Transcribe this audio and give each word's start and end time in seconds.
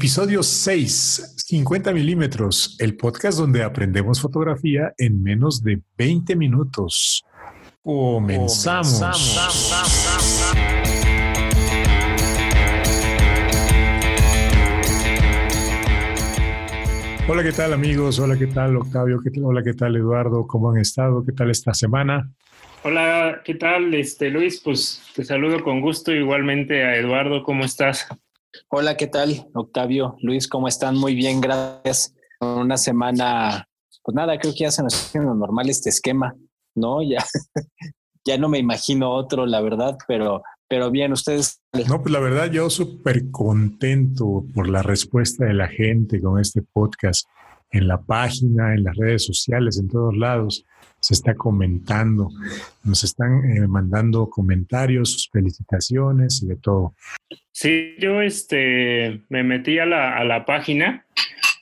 Episodio 0.00 0.42
6, 0.42 1.34
50 1.46 1.92
milímetros, 1.92 2.74
el 2.80 2.96
podcast 2.96 3.38
donde 3.38 3.62
aprendemos 3.62 4.18
fotografía 4.18 4.94
en 4.96 5.22
menos 5.22 5.62
de 5.62 5.78
20 5.98 6.36
minutos. 6.36 7.22
Comenzamos. 7.82 9.02
Hola, 17.28 17.42
¿qué 17.42 17.52
tal 17.52 17.74
amigos? 17.74 18.18
Hola, 18.20 18.38
¿qué 18.38 18.46
tal 18.46 18.78
Octavio? 18.78 19.20
Hola, 19.42 19.62
¿qué 19.62 19.74
tal 19.74 19.96
Eduardo? 19.96 20.46
¿Cómo 20.46 20.70
han 20.70 20.78
estado? 20.78 21.22
¿Qué 21.26 21.32
tal 21.32 21.50
esta 21.50 21.74
semana? 21.74 22.32
Hola, 22.84 23.42
¿qué 23.44 23.54
tal 23.54 23.92
este 23.92 24.30
Luis? 24.30 24.62
Pues 24.64 25.02
te 25.14 25.26
saludo 25.26 25.62
con 25.62 25.82
gusto 25.82 26.10
igualmente 26.10 26.84
a 26.84 26.96
Eduardo, 26.96 27.42
¿cómo 27.42 27.66
estás? 27.66 28.08
Hola, 28.68 28.96
¿qué 28.96 29.06
tal? 29.06 29.48
Octavio, 29.54 30.16
Luis, 30.20 30.46
¿cómo 30.48 30.68
están? 30.68 30.96
Muy 30.96 31.14
bien, 31.14 31.40
gracias. 31.40 32.14
Una 32.40 32.76
semana, 32.76 33.66
pues 34.02 34.14
nada, 34.14 34.38
creo 34.38 34.52
que 34.52 34.60
ya 34.60 34.70
se 34.70 34.82
nos 34.82 34.94
haciendo 34.94 35.34
normal 35.34 35.68
este 35.68 35.88
esquema, 35.90 36.34
¿no? 36.74 36.98
Ya, 37.08 37.24
ya 38.24 38.38
no 38.38 38.48
me 38.48 38.58
imagino 38.58 39.10
otro, 39.10 39.46
la 39.46 39.60
verdad, 39.60 39.96
pero, 40.06 40.42
pero 40.68 40.90
bien, 40.90 41.12
ustedes. 41.12 41.60
No, 41.88 42.02
pues 42.02 42.12
la 42.12 42.20
verdad, 42.20 42.50
yo 42.50 42.68
súper 42.68 43.30
contento 43.30 44.44
por 44.54 44.68
la 44.68 44.82
respuesta 44.82 45.46
de 45.46 45.54
la 45.54 45.68
gente 45.68 46.20
con 46.20 46.38
este 46.38 46.62
podcast 46.62 47.26
en 47.70 47.88
la 47.88 48.00
página, 48.00 48.74
en 48.74 48.84
las 48.84 48.96
redes 48.96 49.24
sociales, 49.24 49.78
en 49.78 49.88
todos 49.88 50.16
lados 50.16 50.64
se 51.00 51.14
está 51.14 51.34
comentando, 51.34 52.28
nos 52.84 53.04
están 53.04 53.42
eh, 53.50 53.66
mandando 53.66 54.28
comentarios, 54.28 55.12
sus 55.12 55.30
felicitaciones 55.30 56.42
y 56.42 56.48
de 56.48 56.56
todo. 56.56 56.94
Sí, 57.52 57.94
yo 57.98 58.20
este, 58.20 59.22
me 59.30 59.42
metí 59.42 59.78
a 59.78 59.86
la, 59.86 60.16
a 60.16 60.24
la 60.24 60.44
página 60.44 61.06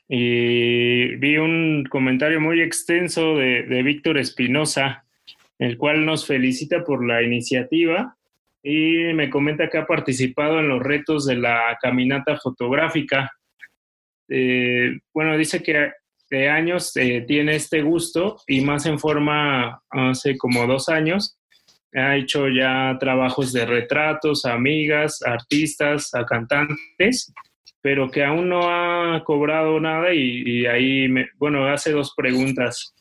y 0.08 1.16
vi 1.16 1.36
un 1.36 1.84
comentario 1.88 2.40
muy 2.40 2.60
extenso 2.60 3.36
de, 3.36 3.62
de 3.62 3.82
Víctor 3.82 4.18
Espinosa, 4.18 5.04
el 5.58 5.76
cual 5.76 6.04
nos 6.04 6.26
felicita 6.26 6.82
por 6.82 7.06
la 7.06 7.22
iniciativa 7.22 8.16
y 8.62 9.12
me 9.14 9.30
comenta 9.30 9.68
que 9.68 9.78
ha 9.78 9.86
participado 9.86 10.58
en 10.58 10.68
los 10.68 10.82
retos 10.82 11.26
de 11.26 11.36
la 11.36 11.78
caminata 11.80 12.36
fotográfica. 12.36 13.30
Eh, 14.28 14.98
bueno, 15.12 15.36
dice 15.36 15.62
que 15.62 15.92
de 16.30 16.48
años 16.48 16.94
eh, 16.96 17.24
tiene 17.26 17.56
este 17.56 17.82
gusto 17.82 18.36
y 18.46 18.60
más 18.60 18.86
en 18.86 18.98
forma 18.98 19.82
hace 19.90 20.36
como 20.36 20.66
dos 20.66 20.88
años. 20.88 21.38
Ha 21.94 22.16
hecho 22.16 22.48
ya 22.48 22.96
trabajos 23.00 23.52
de 23.52 23.64
retratos 23.64 24.44
a 24.44 24.52
amigas, 24.52 25.22
artistas, 25.22 26.14
a 26.14 26.24
cantantes, 26.26 27.32
pero 27.80 28.10
que 28.10 28.24
aún 28.24 28.48
no 28.48 28.68
ha 28.68 29.24
cobrado 29.24 29.80
nada 29.80 30.12
y, 30.12 30.66
ahí, 30.66 31.08
me, 31.08 31.28
bueno, 31.38 31.66
hace 31.66 31.92
dos 31.92 32.12
preguntas. 32.14 32.94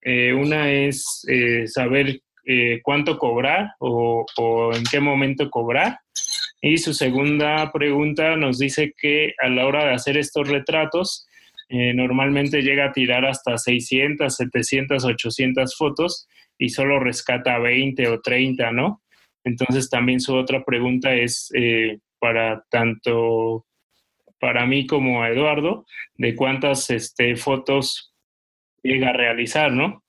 Eh, 0.00 0.32
una 0.32 0.72
es 0.72 1.26
eh, 1.28 1.66
saber 1.66 2.20
cuánto 2.82 3.16
cobrar 3.16 3.74
o 3.78 4.26
en 4.74 4.82
qué 4.90 4.98
momento 4.98 5.48
cobrar. 5.50 6.00
Y 6.60 6.78
su 6.78 6.92
segunda 6.92 7.70
pregunta 7.72 8.36
nos 8.36 8.58
dice 8.58 8.92
que 8.96 9.34
a 9.38 9.48
la 9.48 9.66
hora 9.66 9.86
de 9.86 9.94
hacer 9.94 10.16
estos 10.18 10.48
retratos, 10.48 11.26
eh, 11.68 11.94
normalmente 11.94 12.62
llega 12.62 12.86
a 12.86 12.92
tirar 12.92 13.24
hasta 13.24 13.56
600, 13.56 14.34
700, 14.34 15.04
800 15.04 15.76
fotos 15.76 16.28
y 16.58 16.68
solo 16.68 17.00
rescata 17.00 17.58
20 17.58 18.08
o 18.08 18.20
30, 18.20 18.72
¿no? 18.72 19.02
Entonces 19.44 19.88
también 19.88 20.20
su 20.20 20.34
otra 20.34 20.64
pregunta 20.64 21.14
es 21.14 21.50
eh, 21.54 21.98
para 22.18 22.62
tanto 22.70 23.64
para 24.38 24.66
mí 24.66 24.86
como 24.86 25.22
a 25.22 25.28
Eduardo, 25.28 25.86
de 26.14 26.34
cuántas 26.34 26.90
este, 26.90 27.36
fotos 27.36 28.14
llega 28.82 29.10
a 29.10 29.12
realizar, 29.12 29.70
¿no? 29.70 30.02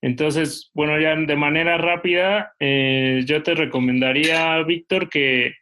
Entonces, 0.00 0.70
bueno, 0.74 0.98
ya 0.98 1.14
de 1.14 1.36
manera 1.36 1.76
rápida, 1.76 2.54
eh, 2.58 3.22
yo 3.26 3.42
te 3.42 3.54
recomendaría, 3.54 4.62
Víctor, 4.62 5.08
que 5.08 5.52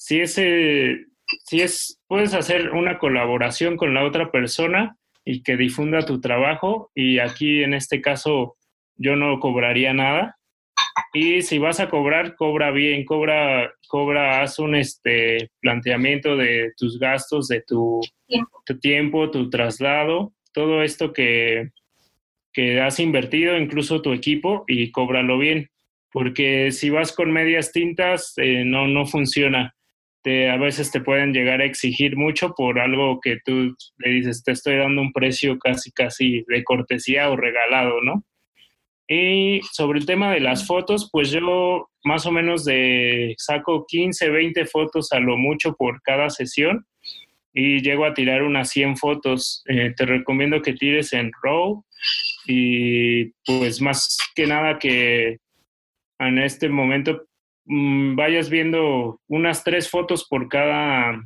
si 0.00 0.18
ese 0.20 1.04
si 1.44 1.60
es, 1.60 2.00
puedes 2.08 2.32
hacer 2.32 2.70
una 2.70 2.98
colaboración 2.98 3.76
con 3.76 3.92
la 3.92 4.02
otra 4.02 4.30
persona 4.32 4.96
y 5.26 5.42
que 5.42 5.58
difunda 5.58 6.06
tu 6.06 6.20
trabajo 6.20 6.90
y 6.94 7.18
aquí 7.18 7.62
en 7.62 7.74
este 7.74 8.00
caso 8.00 8.56
yo 8.96 9.14
no 9.14 9.38
cobraría 9.40 9.92
nada. 9.92 10.38
Y 11.12 11.42
si 11.42 11.58
vas 11.58 11.80
a 11.80 11.90
cobrar, 11.90 12.34
cobra 12.34 12.70
bien, 12.70 13.04
cobra, 13.04 13.72
cobra, 13.88 14.40
haz 14.40 14.58
un 14.58 14.74
este 14.74 15.50
planteamiento 15.60 16.36
de 16.36 16.72
tus 16.78 16.98
gastos, 16.98 17.48
de 17.48 17.62
tu 17.62 18.00
tiempo, 18.26 18.62
tu, 18.64 18.78
tiempo, 18.78 19.30
tu 19.30 19.50
traslado, 19.50 20.32
todo 20.54 20.82
esto 20.82 21.12
que, 21.12 21.70
que 22.52 22.80
has 22.80 23.00
invertido, 23.00 23.56
incluso 23.56 24.02
tu 24.02 24.12
equipo, 24.12 24.64
y 24.66 24.90
cóbralo 24.90 25.38
bien. 25.38 25.70
Porque 26.10 26.72
si 26.72 26.90
vas 26.90 27.12
con 27.12 27.30
medias 27.32 27.70
tintas, 27.72 28.34
eh, 28.36 28.64
no, 28.64 28.88
no 28.88 29.06
funciona 29.06 29.74
a 30.24 30.56
veces 30.56 30.90
te 30.90 31.00
pueden 31.00 31.32
llegar 31.32 31.60
a 31.60 31.64
exigir 31.64 32.16
mucho 32.16 32.52
por 32.54 32.78
algo 32.78 33.20
que 33.20 33.38
tú 33.44 33.74
le 33.98 34.10
dices, 34.10 34.42
te 34.44 34.52
estoy 34.52 34.76
dando 34.76 35.00
un 35.00 35.12
precio 35.12 35.58
casi, 35.58 35.90
casi 35.92 36.44
de 36.48 36.62
cortesía 36.62 37.30
o 37.30 37.36
regalado, 37.36 38.02
¿no? 38.02 38.24
Y 39.08 39.60
sobre 39.72 39.98
el 39.98 40.06
tema 40.06 40.32
de 40.32 40.40
las 40.40 40.66
fotos, 40.66 41.08
pues 41.10 41.30
yo 41.30 41.88
más 42.04 42.26
o 42.26 42.32
menos 42.32 42.64
de 42.64 43.34
saco 43.38 43.84
15, 43.88 44.30
20 44.30 44.66
fotos 44.66 45.10
a 45.12 45.18
lo 45.18 45.36
mucho 45.36 45.74
por 45.74 46.00
cada 46.02 46.30
sesión 46.30 46.86
y 47.52 47.82
llego 47.82 48.04
a 48.04 48.14
tirar 48.14 48.42
unas 48.42 48.70
100 48.70 48.96
fotos. 48.98 49.64
Eh, 49.66 49.92
te 49.96 50.06
recomiendo 50.06 50.62
que 50.62 50.74
tires 50.74 51.12
en 51.12 51.32
RAW 51.42 51.84
y 52.46 53.32
pues 53.44 53.80
más 53.80 54.16
que 54.34 54.46
nada 54.46 54.78
que 54.78 55.38
en 56.20 56.38
este 56.38 56.68
momento 56.68 57.26
Mm, 57.72 58.16
vayas 58.16 58.50
viendo 58.50 59.20
unas 59.28 59.62
tres 59.62 59.88
fotos 59.88 60.26
por 60.28 60.48
cada, 60.48 61.22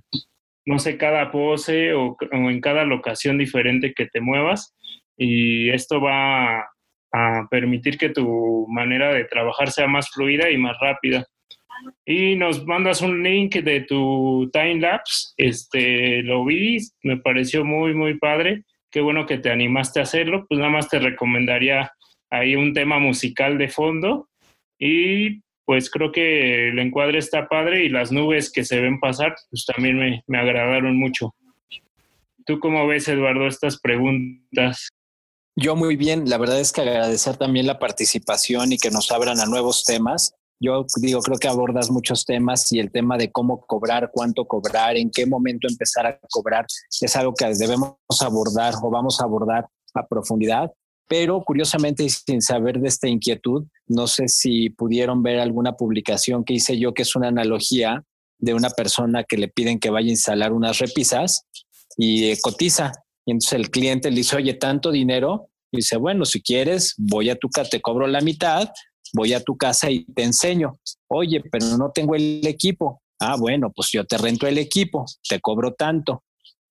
no 0.66 0.78
sé, 0.78 0.98
cada 0.98 1.30
pose 1.30 1.94
o, 1.94 2.18
en 2.32 2.60
cada 2.60 2.84
locación 2.84 3.38
diferente 3.38 3.94
que 3.94 4.06
te 4.06 4.20
muevas. 4.20 4.76
Y 5.16 5.70
esto 5.70 6.02
va 6.02 6.68
a 7.14 7.48
permitir 7.50 7.96
que 7.96 8.10
tu 8.10 8.66
manera 8.68 9.14
de 9.14 9.24
trabajar 9.24 9.70
sea 9.70 9.86
más 9.86 10.10
fluida 10.10 10.50
y 10.50 10.58
más 10.58 10.76
rápida. 10.78 11.26
Y 12.04 12.36
nos 12.36 12.66
mandas 12.66 13.00
un 13.00 13.22
link 13.22 13.54
de 13.56 13.80
tu 13.80 14.50
time 14.52 14.80
lapse, 14.80 15.32
este, 15.38 16.22
lo 16.24 16.44
vi, 16.44 16.76
me 17.02 17.16
pareció 17.16 17.64
muy, 17.64 17.94
muy 17.94 18.18
padre, 18.18 18.64
qué 18.90 19.00
bueno 19.00 19.24
que 19.24 19.38
te 19.38 19.50
animaste 19.50 20.00
a 20.00 20.02
hacerlo, 20.02 20.44
pues 20.46 20.58
nada 20.58 20.70
más 20.70 20.90
te 20.90 20.98
recomendaría 20.98 21.90
ahí 22.30 22.54
un 22.54 22.74
tema 22.74 22.98
musical 22.98 23.56
de 23.56 23.68
fondo. 23.68 24.28
Y 24.78 25.43
pues 25.64 25.90
creo 25.90 26.12
que 26.12 26.68
el 26.68 26.78
encuadre 26.78 27.18
está 27.18 27.48
padre 27.48 27.84
y 27.84 27.88
las 27.88 28.12
nubes 28.12 28.50
que 28.52 28.64
se 28.64 28.80
ven 28.80 29.00
pasar, 29.00 29.34
pues 29.50 29.64
también 29.66 29.98
me, 29.98 30.22
me 30.26 30.38
agradaron 30.38 30.96
mucho. 30.98 31.34
¿Tú 32.46 32.60
cómo 32.60 32.86
ves, 32.86 33.08
Eduardo, 33.08 33.46
estas 33.46 33.80
preguntas? 33.80 34.88
Yo 35.56 35.76
muy 35.76 35.96
bien, 35.96 36.28
la 36.28 36.36
verdad 36.36 36.60
es 36.60 36.72
que 36.72 36.82
agradecer 36.82 37.36
también 37.36 37.66
la 37.66 37.78
participación 37.78 38.72
y 38.72 38.78
que 38.78 38.90
nos 38.90 39.10
abran 39.10 39.40
a 39.40 39.46
nuevos 39.46 39.84
temas. 39.84 40.34
Yo 40.60 40.84
digo, 41.00 41.20
creo 41.20 41.38
que 41.38 41.48
abordas 41.48 41.90
muchos 41.90 42.24
temas 42.24 42.70
y 42.72 42.80
el 42.80 42.90
tema 42.90 43.16
de 43.16 43.30
cómo 43.30 43.64
cobrar, 43.66 44.10
cuánto 44.12 44.46
cobrar, 44.46 44.96
en 44.96 45.10
qué 45.10 45.26
momento 45.26 45.68
empezar 45.68 46.06
a 46.06 46.18
cobrar, 46.30 46.66
es 47.00 47.16
algo 47.16 47.34
que 47.34 47.46
debemos 47.54 47.96
abordar 48.20 48.74
o 48.82 48.90
vamos 48.90 49.20
a 49.20 49.24
abordar 49.24 49.66
a 49.94 50.06
profundidad 50.06 50.72
pero 51.08 51.42
curiosamente 51.42 52.08
sin 52.08 52.40
saber 52.40 52.80
de 52.80 52.88
esta 52.88 53.08
inquietud, 53.08 53.64
no 53.86 54.06
sé 54.06 54.28
si 54.28 54.70
pudieron 54.70 55.22
ver 55.22 55.38
alguna 55.38 55.72
publicación 55.72 56.44
que 56.44 56.54
hice 56.54 56.78
yo 56.78 56.94
que 56.94 57.02
es 57.02 57.14
una 57.14 57.28
analogía 57.28 58.04
de 58.38 58.54
una 58.54 58.70
persona 58.70 59.24
que 59.24 59.36
le 59.36 59.48
piden 59.48 59.78
que 59.78 59.90
vaya 59.90 60.08
a 60.08 60.10
instalar 60.10 60.52
unas 60.52 60.78
repisas 60.78 61.46
y 61.96 62.30
eh, 62.30 62.38
cotiza. 62.40 62.92
Y 63.26 63.32
entonces 63.32 63.52
el 63.54 63.70
cliente 63.70 64.10
le 64.10 64.16
dice, 64.16 64.36
oye, 64.36 64.54
tanto 64.54 64.90
dinero. 64.90 65.48
Y 65.70 65.78
dice, 65.78 65.96
bueno, 65.96 66.24
si 66.24 66.42
quieres, 66.42 66.94
voy 66.98 67.30
a 67.30 67.36
tu 67.36 67.48
casa, 67.48 67.70
te 67.70 67.80
cobro 67.80 68.06
la 68.06 68.20
mitad, 68.20 68.68
voy 69.12 69.32
a 69.32 69.40
tu 69.40 69.56
casa 69.56 69.90
y 69.90 70.04
te 70.04 70.22
enseño. 70.22 70.78
Oye, 71.08 71.42
pero 71.50 71.76
no 71.78 71.90
tengo 71.92 72.14
el 72.14 72.46
equipo. 72.46 73.02
Ah, 73.18 73.36
bueno, 73.38 73.72
pues 73.74 73.90
yo 73.92 74.04
te 74.04 74.18
rento 74.18 74.46
el 74.46 74.58
equipo, 74.58 75.04
te 75.28 75.40
cobro 75.40 75.72
tanto 75.72 76.22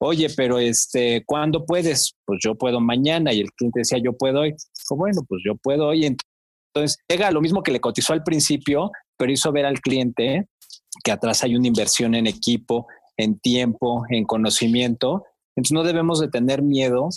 oye, 0.04 0.28
pero 0.36 0.60
este, 0.60 1.24
¿cuándo 1.26 1.66
puedes? 1.66 2.14
Pues 2.26 2.40
yo 2.44 2.56
puedo 2.56 2.80
mañana. 2.80 3.34
Y 3.34 3.42
el 3.42 3.52
cliente 3.52 3.80
decía, 3.80 4.00
yo 4.04 4.14
puedo 4.14 4.42
hoy. 4.42 4.52
Dijo, 4.52 4.96
bueno, 4.96 5.22
pues 5.28 5.42
yo 5.46 5.56
puedo 5.56 5.88
hoy. 5.88 6.06
Entonces, 6.06 6.98
llega 7.08 7.32
lo 7.32 7.42
mismo 7.42 7.64
que 7.64 7.72
le 7.72 7.80
cotizó 7.80 8.14
al 8.14 8.24
principio, 8.24 8.92
pero 9.18 9.32
hizo 9.32 9.52
ver 9.52 9.66
al 9.66 9.80
cliente 9.80 10.48
que 11.04 11.12
atrás 11.12 11.44
hay 11.44 11.56
una 11.56 11.68
inversión 11.68 12.16
en 12.16 12.28
equipo, 12.28 12.88
en 13.18 13.40
tiempo, 13.40 14.04
en 14.10 14.26
conocimiento. 14.26 15.24
Entonces, 15.56 15.74
no 15.74 15.84
debemos 15.84 16.20
de 16.20 16.30
tener 16.30 16.62
miedo 16.62 17.10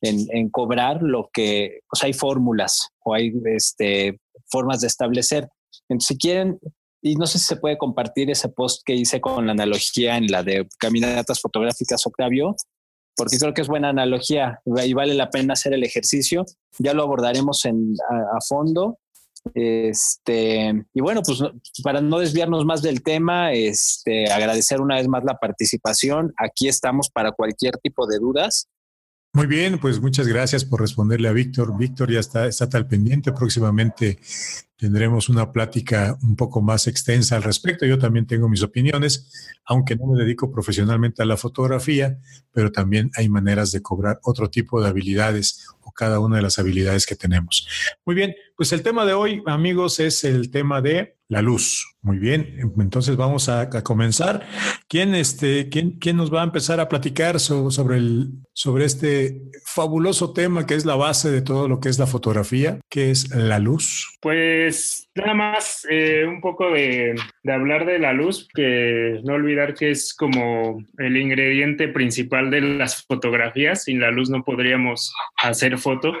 en, 0.00 0.50
cobrar 0.50 1.02
lo 1.02 1.30
que, 1.32 1.80
pues 1.90 2.04
hay 2.04 2.12
fórmulas 2.12 2.88
o 3.04 3.14
hay 3.14 3.32
este, 3.56 4.20
formas 4.48 4.80
de 4.80 4.86
establecer. 4.86 5.48
Entonces, 5.88 6.08
si 6.08 6.18
quieren 6.18 6.58
y 7.08 7.14
no 7.14 7.26
sé 7.26 7.38
si 7.38 7.46
se 7.46 7.56
puede 7.56 7.78
compartir 7.78 8.30
ese 8.30 8.48
post 8.48 8.82
que 8.84 8.94
hice 8.94 9.20
con 9.20 9.46
la 9.46 9.52
analogía 9.52 10.16
en 10.16 10.26
la 10.26 10.42
de 10.42 10.68
caminatas 10.78 11.40
fotográficas, 11.40 12.06
Octavio, 12.06 12.54
porque 13.16 13.38
creo 13.38 13.54
que 13.54 13.62
es 13.62 13.68
buena 13.68 13.88
analogía 13.88 14.60
y 14.64 14.92
vale 14.92 15.14
la 15.14 15.30
pena 15.30 15.54
hacer 15.54 15.72
el 15.72 15.84
ejercicio. 15.84 16.44
Ya 16.78 16.94
lo 16.94 17.02
abordaremos 17.02 17.64
en, 17.64 17.94
a, 18.10 18.38
fondo. 18.46 18.98
Este, 19.54 20.84
y 20.92 21.00
bueno, 21.00 21.22
pues 21.24 21.40
para 21.82 22.00
no 22.00 22.18
desviarnos 22.18 22.64
más 22.64 22.82
del 22.82 23.02
tema, 23.02 23.52
este, 23.52 24.30
agradecer 24.30 24.80
una 24.80 24.96
vez 24.96 25.08
más 25.08 25.24
la 25.24 25.34
participación. 25.34 26.32
Aquí 26.36 26.68
estamos 26.68 27.08
para 27.10 27.32
cualquier 27.32 27.78
tipo 27.78 28.06
de 28.06 28.18
dudas. 28.18 28.68
Muy 29.38 29.46
bien, 29.46 29.78
pues 29.78 30.00
muchas 30.00 30.26
gracias 30.26 30.64
por 30.64 30.80
responderle 30.80 31.28
a 31.28 31.32
Víctor. 31.32 31.78
Víctor 31.78 32.10
ya 32.10 32.18
está, 32.18 32.48
está 32.48 32.66
al 32.76 32.88
pendiente. 32.88 33.30
Próximamente 33.30 34.18
tendremos 34.76 35.28
una 35.28 35.52
plática 35.52 36.18
un 36.24 36.34
poco 36.34 36.60
más 36.60 36.88
extensa 36.88 37.36
al 37.36 37.44
respecto. 37.44 37.86
Yo 37.86 38.00
también 38.00 38.26
tengo 38.26 38.48
mis 38.48 38.64
opiniones, 38.64 39.54
aunque 39.64 39.94
no 39.94 40.08
me 40.08 40.18
dedico 40.18 40.50
profesionalmente 40.50 41.22
a 41.22 41.24
la 41.24 41.36
fotografía, 41.36 42.18
pero 42.50 42.72
también 42.72 43.12
hay 43.14 43.28
maneras 43.28 43.70
de 43.70 43.80
cobrar 43.80 44.18
otro 44.24 44.50
tipo 44.50 44.82
de 44.82 44.88
habilidades 44.88 45.68
o 45.82 45.92
cada 45.92 46.18
una 46.18 46.34
de 46.34 46.42
las 46.42 46.58
habilidades 46.58 47.06
que 47.06 47.14
tenemos. 47.14 47.68
Muy 48.04 48.16
bien, 48.16 48.34
pues 48.56 48.72
el 48.72 48.82
tema 48.82 49.06
de 49.06 49.12
hoy, 49.12 49.44
amigos, 49.46 50.00
es 50.00 50.24
el 50.24 50.50
tema 50.50 50.82
de 50.82 51.16
la 51.28 51.42
luz. 51.42 51.96
Muy 52.00 52.18
bien, 52.18 52.72
entonces 52.78 53.16
vamos 53.16 53.48
a, 53.48 53.68
comenzar. 53.82 54.46
¿Quién, 54.88 55.14
este, 55.14 55.68
quién, 55.68 55.98
quién 55.98 56.16
nos 56.16 56.32
va 56.32 56.40
a 56.40 56.44
empezar 56.44 56.80
a 56.80 56.88
platicar 56.88 57.38
sobre, 57.38 57.98
el, 57.98 58.30
sobre 58.54 58.86
este 58.86 59.42
fabuloso 59.66 60.32
tema 60.32 60.66
que 60.66 60.74
es 60.74 60.86
la 60.86 60.96
base 60.96 61.30
de 61.30 61.42
todo 61.42 61.68
lo 61.68 61.80
que 61.80 61.90
es 61.90 61.98
la 61.98 62.06
fotografía, 62.06 62.80
que 62.88 63.10
es 63.10 63.34
la 63.34 63.58
luz? 63.58 64.16
Pues 64.22 65.10
nada 65.14 65.34
más 65.34 65.86
eh, 65.90 66.24
un 66.26 66.40
poco 66.40 66.70
de, 66.70 67.14
de, 67.42 67.52
hablar 67.52 67.84
de 67.84 67.98
la 67.98 68.14
luz, 68.14 68.48
que 68.54 69.20
no 69.24 69.34
olvidar 69.34 69.74
que 69.74 69.90
es 69.90 70.14
como 70.14 70.82
el 70.96 71.16
ingrediente 71.18 71.88
principal 71.88 72.50
de 72.50 72.62
las 72.62 73.04
fotografías. 73.04 73.84
Sin 73.84 74.00
la 74.00 74.10
luz 74.10 74.30
no 74.30 74.42
podríamos 74.44 75.12
hacer 75.36 75.76
foto. 75.76 76.14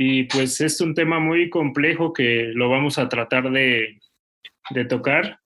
Y 0.00 0.24
pues 0.24 0.60
es 0.60 0.80
un 0.80 0.94
tema 0.94 1.18
muy 1.18 1.50
complejo 1.50 2.12
que 2.12 2.52
lo 2.54 2.68
vamos 2.68 2.98
a 2.98 3.08
tratar 3.08 3.50
de, 3.50 3.98
de 4.70 4.84
tocar 4.84 5.38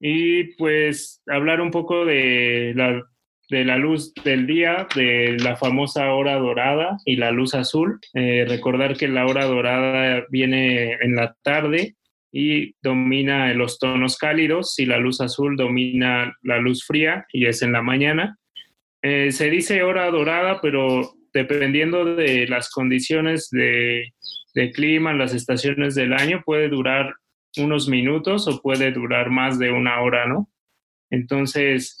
y 0.00 0.54
pues 0.54 1.22
hablar 1.26 1.60
un 1.60 1.70
poco 1.70 2.04
de 2.04 2.72
la, 2.76 3.02
de 3.50 3.64
la 3.64 3.76
luz 3.76 4.12
del 4.24 4.46
día, 4.46 4.86
de 4.94 5.36
la 5.40 5.56
famosa 5.56 6.12
hora 6.12 6.36
dorada 6.36 6.96
y 7.04 7.16
la 7.16 7.30
luz 7.30 7.54
azul. 7.54 7.98
Eh, 8.14 8.44
recordar 8.48 8.96
que 8.96 9.08
la 9.08 9.26
hora 9.26 9.46
dorada 9.46 10.24
viene 10.30 10.92
en 11.00 11.16
la 11.16 11.34
tarde 11.42 11.96
y 12.30 12.74
domina 12.82 13.52
los 13.54 13.78
tonos 13.78 14.18
cálidos 14.18 14.78
y 14.78 14.86
la 14.86 14.98
luz 14.98 15.20
azul 15.20 15.56
domina 15.56 16.34
la 16.42 16.58
luz 16.58 16.84
fría 16.84 17.26
y 17.32 17.46
es 17.46 17.62
en 17.62 17.72
la 17.72 17.82
mañana. 17.82 18.36
Eh, 19.02 19.32
se 19.32 19.50
dice 19.50 19.82
hora 19.82 20.10
dorada, 20.10 20.60
pero 20.60 21.14
dependiendo 21.32 22.04
de 22.04 22.46
las 22.48 22.70
condiciones 22.70 23.48
de, 23.50 24.12
de 24.54 24.70
clima, 24.72 25.12
las 25.12 25.34
estaciones 25.34 25.94
del 25.94 26.12
año, 26.12 26.42
puede 26.44 26.68
durar 26.68 27.14
unos 27.58 27.88
minutos 27.88 28.46
o 28.48 28.60
puede 28.60 28.92
durar 28.92 29.30
más 29.30 29.58
de 29.58 29.70
una 29.70 30.00
hora, 30.00 30.26
¿no? 30.26 30.50
Entonces, 31.10 31.98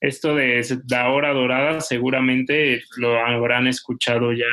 esto 0.00 0.34
de 0.34 0.62
la 0.88 1.10
hora 1.10 1.32
dorada 1.32 1.80
seguramente 1.80 2.82
lo 2.96 3.18
habrán 3.18 3.66
escuchado 3.66 4.32
ya 4.32 4.50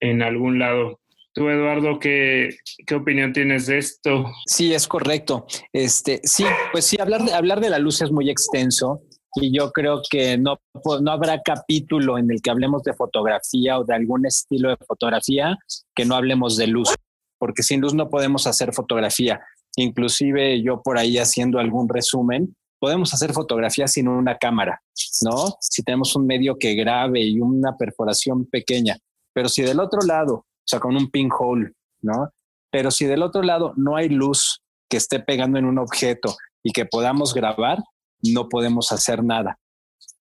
en 0.00 0.22
algún 0.22 0.58
lado. 0.58 1.00
Tú, 1.34 1.50
Eduardo, 1.50 1.98
¿qué, 1.98 2.48
qué 2.86 2.94
opinión 2.94 3.34
tienes 3.34 3.66
de 3.66 3.76
esto? 3.76 4.32
Sí, 4.46 4.72
es 4.72 4.88
correcto. 4.88 5.46
Este, 5.70 6.20
sí, 6.24 6.46
pues 6.72 6.86
sí, 6.86 6.96
hablar 6.98 7.24
de, 7.24 7.34
hablar 7.34 7.60
de 7.60 7.68
la 7.68 7.78
luz 7.78 8.00
es 8.00 8.10
muy 8.10 8.30
extenso 8.30 9.02
y 9.34 9.54
yo 9.54 9.70
creo 9.70 10.00
que 10.08 10.38
no, 10.38 10.58
no 11.02 11.10
habrá 11.10 11.42
capítulo 11.42 12.16
en 12.16 12.30
el 12.30 12.40
que 12.40 12.50
hablemos 12.50 12.82
de 12.84 12.94
fotografía 12.94 13.78
o 13.78 13.84
de 13.84 13.94
algún 13.94 14.24
estilo 14.24 14.70
de 14.70 14.78
fotografía 14.86 15.58
que 15.94 16.06
no 16.06 16.16
hablemos 16.16 16.56
de 16.56 16.68
luz, 16.68 16.94
porque 17.38 17.62
sin 17.62 17.82
luz 17.82 17.92
no 17.92 18.08
podemos 18.08 18.46
hacer 18.46 18.72
fotografía 18.72 19.40
inclusive 19.76 20.62
yo 20.62 20.82
por 20.82 20.98
ahí 20.98 21.18
haciendo 21.18 21.58
algún 21.58 21.88
resumen, 21.88 22.56
podemos 22.78 23.12
hacer 23.14 23.32
fotografías 23.32 23.92
sin 23.92 24.08
una 24.08 24.36
cámara, 24.36 24.82
¿no? 25.22 25.56
Si 25.60 25.82
tenemos 25.82 26.14
un 26.16 26.26
medio 26.26 26.56
que 26.58 26.74
grabe 26.74 27.22
y 27.22 27.40
una 27.40 27.76
perforación 27.76 28.46
pequeña, 28.46 28.98
pero 29.32 29.48
si 29.48 29.62
del 29.62 29.80
otro 29.80 30.00
lado, 30.02 30.34
o 30.34 30.64
sea, 30.64 30.80
con 30.80 30.96
un 30.96 31.10
pinhole, 31.10 31.72
¿no? 32.02 32.30
Pero 32.70 32.90
si 32.90 33.06
del 33.06 33.22
otro 33.22 33.42
lado 33.42 33.72
no 33.76 33.96
hay 33.96 34.08
luz 34.08 34.60
que 34.88 34.96
esté 34.96 35.20
pegando 35.20 35.58
en 35.58 35.64
un 35.64 35.78
objeto 35.78 36.36
y 36.62 36.72
que 36.72 36.84
podamos 36.84 37.34
grabar, 37.34 37.78
no 38.22 38.48
podemos 38.48 38.92
hacer 38.92 39.22
nada, 39.24 39.58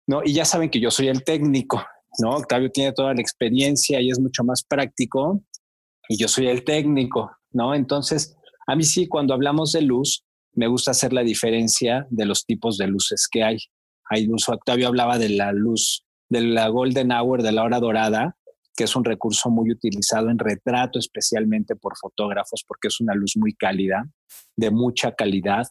¿no? 0.08 0.22
Y 0.24 0.34
ya 0.34 0.46
saben 0.46 0.70
que 0.70 0.80
yo 0.80 0.92
soy 0.92 1.08
el 1.08 1.24
técnico, 1.24 1.84
¿no? 2.20 2.32
Octavio 2.32 2.72
tiene 2.72 2.94
toda 2.94 3.14
la 3.14 3.22
experiencia 3.22 4.00
y 4.02 4.10
es 4.10 4.20
mucho 4.20 4.44
más 4.44 4.64
práctico 4.64 5.42
y 6.08 6.18
yo 6.18 6.28
soy 6.28 6.48
el 6.48 6.64
técnico, 6.64 7.32
¿no? 7.52 7.74
Entonces, 7.74 8.38
a 8.68 8.76
mí 8.76 8.84
sí, 8.84 9.08
cuando 9.08 9.34
hablamos 9.34 9.72
de 9.72 9.82
luz, 9.82 10.24
me 10.54 10.68
gusta 10.68 10.92
hacer 10.92 11.14
la 11.14 11.22
diferencia 11.22 12.08
de 12.10 12.26
los 12.26 12.46
tipos 12.46 12.78
de 12.78 12.88
luces 12.88 13.28
que 13.30 13.44
hay. 13.44 13.58
Hay 14.10 14.26
luz, 14.26 14.48
Octavio 14.50 14.88
hablaba 14.88 15.18
de 15.18 15.30
la 15.30 15.52
luz, 15.52 16.06
de 16.30 16.42
la 16.42 16.70
golden 16.70 17.12
hour, 17.12 17.44
de 17.44 17.52
la 17.52 17.64
hora 17.64 17.80
dorada, 17.80 18.38
que 18.76 18.86
es 18.86 18.96
un 18.96 19.06
recurso 19.06 19.50
muy 19.50 19.72
utilizado 19.72 20.30
en 20.30 20.40
retrato, 20.40 21.00
especialmente 21.00 21.76
por 21.76 21.98
fotógrafos, 21.98 22.64
porque 22.68 22.88
es 22.88 23.00
una 23.00 23.14
luz 23.14 23.38
muy 23.38 23.54
cálida, 23.54 24.10
de 24.56 24.72
mucha 24.72 25.14
calidad 25.14 25.68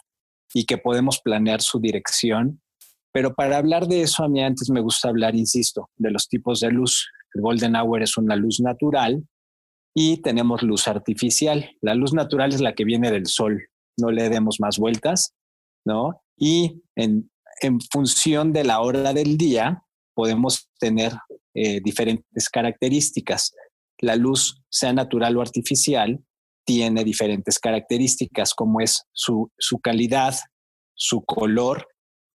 y 0.53 0.65
que 0.65 0.79
podemos 0.79 1.21
planear 1.21 1.61
su 1.61 1.81
dirección. 1.81 2.63
Pero 3.13 3.35
para 3.35 3.59
hablar 3.59 3.87
de 3.87 4.03
eso, 4.03 4.25
a 4.25 4.29
mí 4.29 4.43
antes 4.43 4.71
me 4.71 4.81
gusta 4.81 5.09
hablar, 5.09 5.35
insisto, 5.35 5.91
de 5.97 6.11
los 6.11 6.29
tipos 6.29 6.61
de 6.61 6.71
luz. 6.71 7.09
El 7.35 7.43
golden 7.43 7.77
hour 7.77 8.03
es 8.03 8.17
una 8.17 8.37
luz 8.37 8.61
natural 8.61 9.25
y 9.95 10.21
tenemos 10.21 10.63
luz 10.63 10.89
artificial. 10.89 11.71
La 11.81 11.95
luz 11.95 12.13
natural 12.13 12.53
es 12.53 12.61
la 12.61 12.75
que 12.75 12.85
viene 12.85 13.11
del 13.11 13.27
sol, 13.27 13.69
no 13.97 14.11
le 14.11 14.29
demos 14.29 14.59
más 14.59 14.79
vueltas, 14.79 15.35
¿no? 15.87 16.21
Y 16.37 16.83
en, 16.97 17.31
función 17.91 18.53
de 18.53 18.65
la 18.65 18.81
hora 18.81 19.15
del 19.15 19.39
día 19.39 19.85
podemos 20.13 20.69
tener 20.79 21.13
eh, 21.55 21.81
diferentes 21.81 22.51
características. 22.51 23.55
La 24.01 24.17
luz, 24.17 24.61
sea 24.69 24.93
natural 24.93 25.37
o 25.37 25.41
artificial, 25.41 26.23
tiene 26.67 27.05
diferentes 27.05 27.59
características 27.59 28.53
como 28.53 28.81
es 28.81 29.05
su, 29.13 29.51
su 29.57 29.79
calidad, 29.79 30.35
su 30.95 31.25
color 31.25 31.87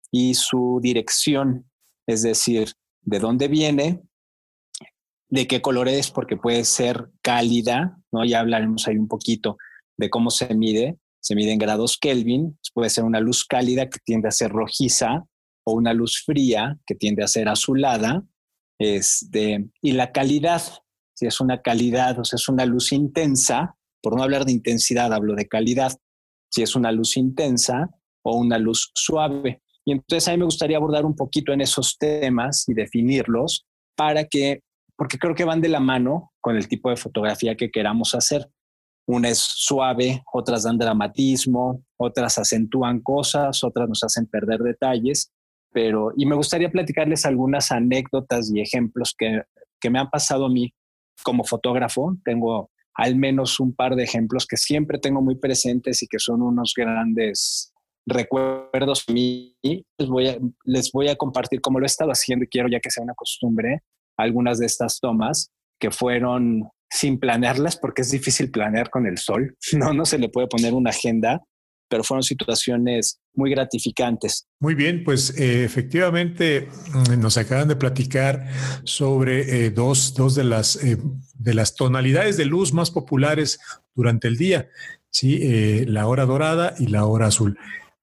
y 0.10 0.34
su 0.34 0.80
dirección, 0.82 1.70
es 2.08 2.24
decir, 2.24 2.72
de 3.02 3.20
dónde 3.20 3.48
viene, 3.48 4.02
de 5.30 5.48
qué 5.48 5.62
color 5.62 5.88
es, 5.88 6.12
porque 6.12 6.38
puede 6.38 6.64
ser 6.66 7.10
cálida, 7.22 7.98
¿no? 8.12 8.26
Ya 8.26 8.40
hablaremos 8.40 8.88
ahí 8.88 8.98
un 8.98 9.08
poquito 9.08 9.58
de 9.98 10.10
cómo 10.10 10.30
se 10.30 10.54
mide. 10.56 10.98
Se 11.22 11.36
mide 11.36 11.52
en 11.52 11.60
grados 11.60 11.98
Kelvin, 12.00 12.58
puede 12.74 12.90
ser 12.90 13.04
una 13.04 13.20
luz 13.20 13.46
cálida 13.46 13.90
que 13.90 14.00
tiende 14.04 14.30
a 14.30 14.32
ser 14.32 14.52
rojiza 14.52 15.26
o 15.66 15.74
una 15.74 15.94
luz 15.94 16.24
fría 16.26 16.78
que 16.86 16.96
tiende 16.96 17.24
a 17.24 17.28
ser 17.28 17.50
azulada. 17.50 18.24
Este, 18.80 19.70
y 19.82 19.92
la 19.92 20.12
calidad, 20.12 20.62
si 21.14 21.26
es 21.26 21.42
una 21.42 21.62
calidad, 21.62 22.18
o 22.20 22.24
sea, 22.24 22.38
es 22.38 22.48
una 22.48 22.66
luz 22.66 22.94
intensa, 22.94 23.76
por 24.02 24.16
no 24.16 24.24
hablar 24.24 24.46
de 24.46 24.54
intensidad, 24.54 25.14
hablo 25.14 25.36
de 25.36 25.48
calidad, 25.48 25.92
si 26.50 26.64
es 26.64 26.76
una 26.76 26.92
luz 26.92 27.18
intensa 27.18 27.90
o 28.24 28.38
una 28.38 28.58
luz 28.58 28.92
suave. 28.96 29.62
Y 29.86 29.92
entonces 29.92 30.28
a 30.28 30.32
mí 30.32 30.38
me 30.38 30.46
gustaría 30.46 30.78
abordar 30.78 31.06
un 31.06 31.16
poquito 31.16 31.52
en 31.52 31.62
esos 31.62 31.98
temas 31.98 32.64
y 32.68 32.74
definirlos 32.74 33.66
para 33.96 34.24
que 34.24 34.62
porque 35.00 35.18
creo 35.18 35.34
que 35.34 35.46
van 35.46 35.62
de 35.62 35.70
la 35.70 35.80
mano 35.80 36.34
con 36.42 36.58
el 36.58 36.68
tipo 36.68 36.90
de 36.90 36.98
fotografía 36.98 37.56
que 37.56 37.72
queramos 37.72 38.14
hacer. 38.16 38.52
Una 39.08 39.30
es 39.30 39.40
suave, 39.40 40.22
otras 40.34 40.64
dan 40.64 40.78
dramatismo, 40.78 41.86
otras 41.96 42.38
acentúan 42.38 43.00
cosas, 43.00 43.64
otras 43.64 43.88
nos 43.88 44.04
hacen 44.04 44.28
perder 44.28 44.60
detalles, 44.60 45.32
pero 45.72 46.12
y 46.18 46.26
me 46.26 46.36
gustaría 46.36 46.70
platicarles 46.70 47.26
algunas 47.26 47.72
anécdotas 47.72 48.52
y 48.54 48.60
ejemplos 48.60 49.16
que, 49.18 49.44
que 49.80 49.90
me 49.90 50.00
han 50.00 50.10
pasado 50.10 50.48
a 50.48 50.50
mí 50.50 50.74
como 51.24 51.46
fotógrafo. 51.46 52.18
Tengo 52.26 52.70
al 52.94 53.16
menos 53.16 53.62
un 53.62 53.74
par 53.74 53.96
de 53.96 54.04
ejemplos 54.04 54.46
que 54.46 54.58
siempre 54.58 55.00
tengo 55.00 55.22
muy 55.22 55.36
presentes 55.36 56.04
y 56.04 56.08
que 56.08 56.20
son 56.20 56.42
unos 56.42 56.74
grandes 56.76 57.72
recuerdos 58.06 59.06
mí. 59.08 59.56
Les 59.64 60.10
voy 60.10 60.28
a, 60.28 60.38
les 60.66 60.92
voy 60.92 61.08
a 61.08 61.16
compartir 61.16 61.62
cómo 61.62 61.80
lo 61.80 61.86
he 61.86 61.88
estado 61.88 62.12
haciendo 62.12 62.44
y 62.44 62.50
quiero 62.50 62.68
ya 62.68 62.82
que 62.82 62.92
sea 62.92 63.02
una 63.02 63.16
costumbre 63.16 63.82
algunas 64.20 64.60
de 64.60 64.66
estas 64.66 65.00
tomas 65.00 65.52
que 65.80 65.92
fueron 65.92 66.70
sin 66.90 67.20
planearlas 67.20 67.78
porque 67.78 68.02
es 68.02 68.12
difícil 68.12 68.52
planear 68.52 68.90
con 68.90 69.06
el 69.06 69.18
sol, 69.18 69.56
no, 69.74 69.94
no 69.94 70.06
se 70.06 70.18
le 70.18 70.30
puede 70.30 70.48
poner 70.48 70.74
una 70.74 70.90
agenda, 70.90 71.42
pero 71.90 72.04
fueron 72.04 72.24
situaciones 72.24 73.20
muy 73.34 73.50
gratificantes. 73.52 74.48
Muy 74.60 74.76
bien, 74.76 75.04
pues 75.04 75.38
eh, 75.40 75.64
efectivamente 75.64 76.68
mm, 76.94 77.20
nos 77.20 77.38
acaban 77.38 77.68
de 77.68 77.76
platicar 77.76 78.48
sobre 78.84 79.66
eh, 79.66 79.72
dos, 79.72 80.14
dos 80.14 80.36
de, 80.36 80.44
las, 80.44 80.76
eh, 80.84 80.98
de 81.34 81.54
las 81.54 81.76
tonalidades 81.76 82.38
de 82.38 82.46
luz 82.46 82.74
más 82.74 82.92
populares 82.92 83.60
durante 83.96 84.28
el 84.28 84.38
día, 84.38 84.70
¿sí? 85.10 85.86
la 85.86 86.06
hora 86.06 86.26
dorada 86.26 86.76
y 86.78 86.88
la 86.88 87.06
hora 87.06 87.28
azul. 87.28 87.58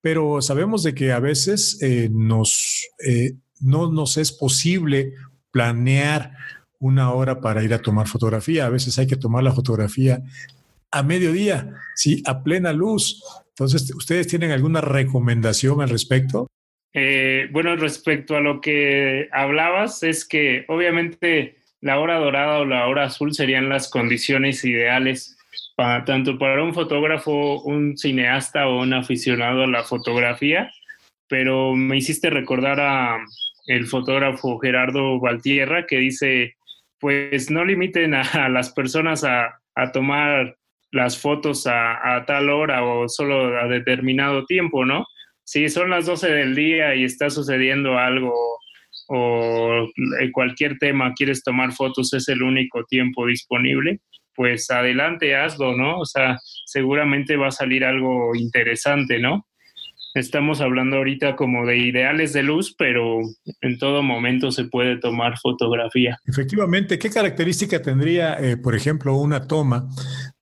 pero 0.07 0.41
sabemos 0.41 0.85
de 0.85 0.95
que 0.95 1.11
a 1.11 1.19
veces 1.19 1.79
eh, 1.83 2.09
nos, 2.13 2.87
eh, 3.05 3.33
no 3.61 3.91
nos 3.91 4.17
es 4.19 4.31
posible 4.31 5.15
planear 5.57 6.33
una 6.81 7.15
hora 7.15 7.41
para 7.41 7.65
ir 7.65 7.73
a 7.73 7.81
tomar 7.81 8.09
fotografía. 8.09 8.67
A 8.67 8.69
veces 8.69 8.99
hay 8.99 9.07
que 9.07 9.17
tomar 9.17 9.43
la 9.43 9.53
fotografía 9.53 10.21
a 10.91 11.03
mediodía, 11.03 11.73
sí, 11.95 12.23
a 12.27 12.43
plena 12.43 12.75
luz. 12.75 13.23
Entonces, 13.49 13.91
¿ustedes 13.95 14.27
tienen 14.27 14.51
alguna 14.51 14.83
recomendación 14.83 15.81
al 15.81 15.89
respecto? 15.89 16.47
Eh, 16.93 17.49
bueno, 17.53 17.75
respecto 17.77 18.37
a 18.37 18.43
lo 18.43 18.61
que 18.61 19.31
hablabas, 19.33 20.03
es 20.03 20.29
que 20.29 20.67
obviamente 20.69 21.57
la 21.81 22.01
hora 22.01 22.19
dorada 22.19 22.59
o 22.59 22.67
la 22.67 22.87
hora 22.87 23.05
azul 23.05 23.33
serían 23.33 23.71
las 23.71 23.89
condiciones 23.89 24.63
ideales 24.63 25.39
para, 25.75 26.05
tanto 26.05 26.39
para 26.39 26.63
un 26.63 26.75
fotógrafo, 26.75 27.63
un 27.63 27.97
cineasta 27.97 28.69
o 28.69 28.83
un 28.83 28.93
aficionado 28.93 29.63
a 29.63 29.69
la 29.69 29.85
fotografía, 29.85 30.71
pero 31.29 31.75
me 31.75 31.97
hiciste 31.97 32.29
recordar 32.29 32.79
a 32.79 33.17
el 33.67 33.87
fotógrafo 33.87 34.59
Gerardo 34.59 35.21
Valtierra 35.21 35.87
que 35.87 35.99
dice, 35.99 36.55
pues 36.99 37.51
no 37.51 37.65
limiten 37.65 38.15
a, 38.15 38.49
las 38.49 38.73
personas 38.73 39.25
a, 39.25 39.61
tomar 39.93 40.57
las 40.91 41.21
fotos 41.21 41.67
a, 41.67 42.17
a, 42.17 42.25
tal 42.25 42.49
hora 42.49 42.85
o 42.85 43.09
solo 43.09 43.59
a 43.59 43.67
determinado 43.69 44.47
tiempo, 44.47 44.85
¿no? 44.85 45.05
Si 45.45 45.69
son 45.69 45.91
las 45.91 46.07
12 46.07 46.31
del 46.31 46.55
día 46.55 46.95
y 46.95 47.05
está 47.05 47.31
sucediendo 47.31 47.99
algo 47.99 48.35
o 49.09 49.87
en 50.21 50.33
cualquier 50.33 50.79
tema 50.79 51.15
quieres 51.15 51.43
tomar 51.43 51.73
fotos, 51.73 52.13
es 52.13 52.29
el 52.29 52.43
único 52.43 52.85
tiempo 52.85 53.27
disponible, 53.27 54.01
pues 54.35 54.71
adelante, 54.71 55.37
hazlo, 55.37 55.77
¿no? 55.77 55.99
O 55.99 56.05
sea, 56.05 56.39
seguramente 56.65 57.37
va 57.37 57.49
a 57.49 57.53
salir 57.53 57.85
algo 57.85 58.35
interesante, 58.35 59.19
¿no? 59.19 59.47
Estamos 60.17 60.61
hablando 60.61 60.97
ahorita 60.97 61.37
como 61.37 61.67
de 61.67 61.79
ideales 61.79 62.33
de 62.33 62.43
luz, 62.43 62.75
pero 62.77 63.21
en 63.61 63.79
todo 63.79 64.03
momento 64.03 64.51
se 64.51 64.65
puede 64.65 64.99
tomar 64.99 65.39
fotografía. 65.39 66.19
Efectivamente, 66.27 66.99
¿qué 66.99 67.11
característica 67.11 67.81
tendría, 67.83 68.35
eh, 68.41 68.57
por 68.57 68.75
ejemplo, 68.75 69.17
una 69.17 69.47
toma 69.47 69.89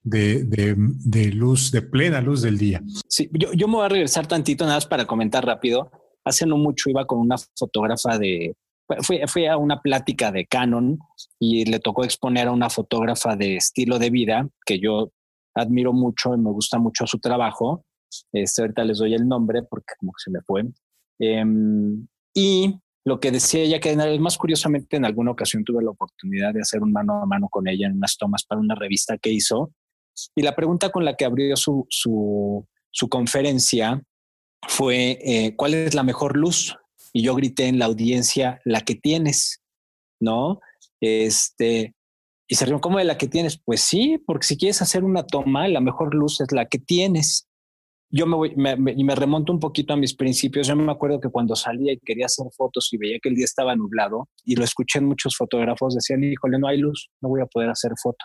de, 0.02 0.45
de, 0.45 1.33
luz, 1.33 1.71
de 1.73 1.83
plena 1.83 2.21
luz 2.21 2.43
del 2.43 2.57
día? 2.57 2.81
Sí, 3.09 3.28
yo, 3.33 3.52
yo 3.52 3.69
me 3.69 3.75
voy 3.75 3.87
a 3.87 3.88
regresar 3.88 4.26
tantito 4.26 4.64
nada 4.64 4.76
más 4.76 4.87
para 4.87 5.07
comentar 5.07 5.45
rápido 5.45 5.90
hace 6.25 6.47
no 6.47 6.57
mucho 6.57 6.90
iba 6.90 7.07
con 7.07 7.19
una 7.19 7.37
fotógrafa 7.57 8.19
de, 8.19 8.57
fui, 9.02 9.47
a 9.47 9.57
una 9.57 9.81
plática 9.81 10.33
de 10.33 10.47
Canon 10.47 10.99
y 11.38 11.64
le 11.66 11.78
tocó 11.81 12.04
exponer 12.04 12.49
a 12.49 12.52
una 12.52 12.71
fotógrafa 12.71 13.37
de 13.37 13.57
estilo 13.57 13.99
de 13.99 14.11
vida 14.11 14.49
que 14.64 14.78
yo 14.81 15.11
admiro 15.54 15.93
mucho 15.93 16.35
y 16.35 16.38
me 16.38 16.50
gusta 16.50 16.78
mucho 16.78 17.07
su 17.07 17.19
trabajo. 17.19 17.85
Este, 18.33 18.62
ahorita 18.62 18.85
les 18.85 18.99
doy 18.99 19.14
el 19.14 19.26
nombre 19.26 19.62
porque 19.62 19.94
como 19.99 20.12
que 20.12 20.23
se 20.25 20.30
me 20.30 20.40
fue. 20.42 20.64
Em, 21.18 22.06
y 22.35 22.75
lo 23.04 23.21
que 23.21 23.30
decía 23.30 23.62
ella, 23.62 23.80
que 23.80 23.94
más 24.18 24.38
curiosamente 24.38 24.97
en 24.97 25.04
alguna 25.04 25.33
ocasión 25.33 25.64
tuve 25.64 25.83
la 25.83 25.90
oportunidad 25.90 26.54
de 26.54 26.61
hacer 26.61 26.83
un 26.83 26.92
mano 26.92 27.23
a 27.23 27.26
mano 27.26 27.49
con 27.49 27.68
ella 27.68 27.87
en 27.87 27.97
unas 27.97 28.16
tomas 28.16 28.44
para 28.44 28.61
una 28.61 28.75
revista 28.75 29.18
que 29.18 29.30
hizo. 29.30 29.73
Y 30.35 30.42
la 30.42 30.56
pregunta 30.56 30.90
con 30.90 31.04
la 31.04 31.14
que 31.16 31.25
abrió 31.25 31.56
su, 31.56 31.87
su, 31.90 32.66
conferencia 33.11 34.02
fue 34.66 35.18
eh, 35.23 35.54
¿cuál 35.56 35.75
es 35.75 35.94
la 35.94 36.02
mejor 36.02 36.37
luz? 36.37 36.76
Y 37.12 37.23
yo 37.23 37.35
grité 37.35 37.66
en 37.66 37.78
la 37.78 37.85
audiencia, 37.85 38.61
la 38.64 38.80
que 38.80 38.94
tienes, 38.94 39.61
¿no? 40.21 40.61
Este, 41.00 41.94
y 42.47 42.54
se 42.54 42.66
rió, 42.66 42.80
¿cómo 42.80 42.99
de 42.99 43.04
la 43.04 43.18
que 43.18 43.28
tienes? 43.28 43.61
Pues 43.62 43.80
sí, 43.80 44.18
porque 44.26 44.47
si 44.47 44.56
quieres 44.56 44.80
hacer 44.83 45.04
una 45.04 45.26
toma, 45.26 45.68
la 45.68 45.80
mejor 45.80 46.14
luz 46.14 46.40
es 46.40 46.52
la 46.52 46.66
que 46.66 46.78
tienes. 46.78 47.49
Yo 48.16 48.26
me, 48.26 48.37
voy, 48.37 48.54
me, 48.54 48.76
me 48.76 49.14
remonto 49.14 49.52
un 49.52 49.59
poquito 49.59 49.92
a 49.92 49.97
mis 49.97 50.14
principios. 50.14 50.68
Yo 50.68 50.76
me 50.76 50.92
acuerdo 50.92 51.21
que 51.21 51.30
cuando 51.30 51.56
salía 51.56 51.92
y 51.92 51.99
quería 51.99 52.26
hacer 52.26 52.47
fotos 52.56 52.92
y 52.92 52.97
veía 52.97 53.18
que 53.21 53.28
el 53.28 53.35
día 53.35 53.44
estaba 53.44 53.75
nublado, 53.75 54.28
y 54.44 54.54
lo 54.54 54.62
escuché 54.62 55.00
en 55.00 55.06
muchos 55.06 55.37
fotógrafos, 55.37 55.94
decían, 55.94 56.23
híjole, 56.23 56.59
no 56.59 56.68
hay 56.68 56.78
luz, 56.78 57.11
no 57.21 57.30
voy 57.30 57.40
a 57.40 57.47
poder 57.47 57.71
hacer 57.71 57.90
foto. 58.00 58.25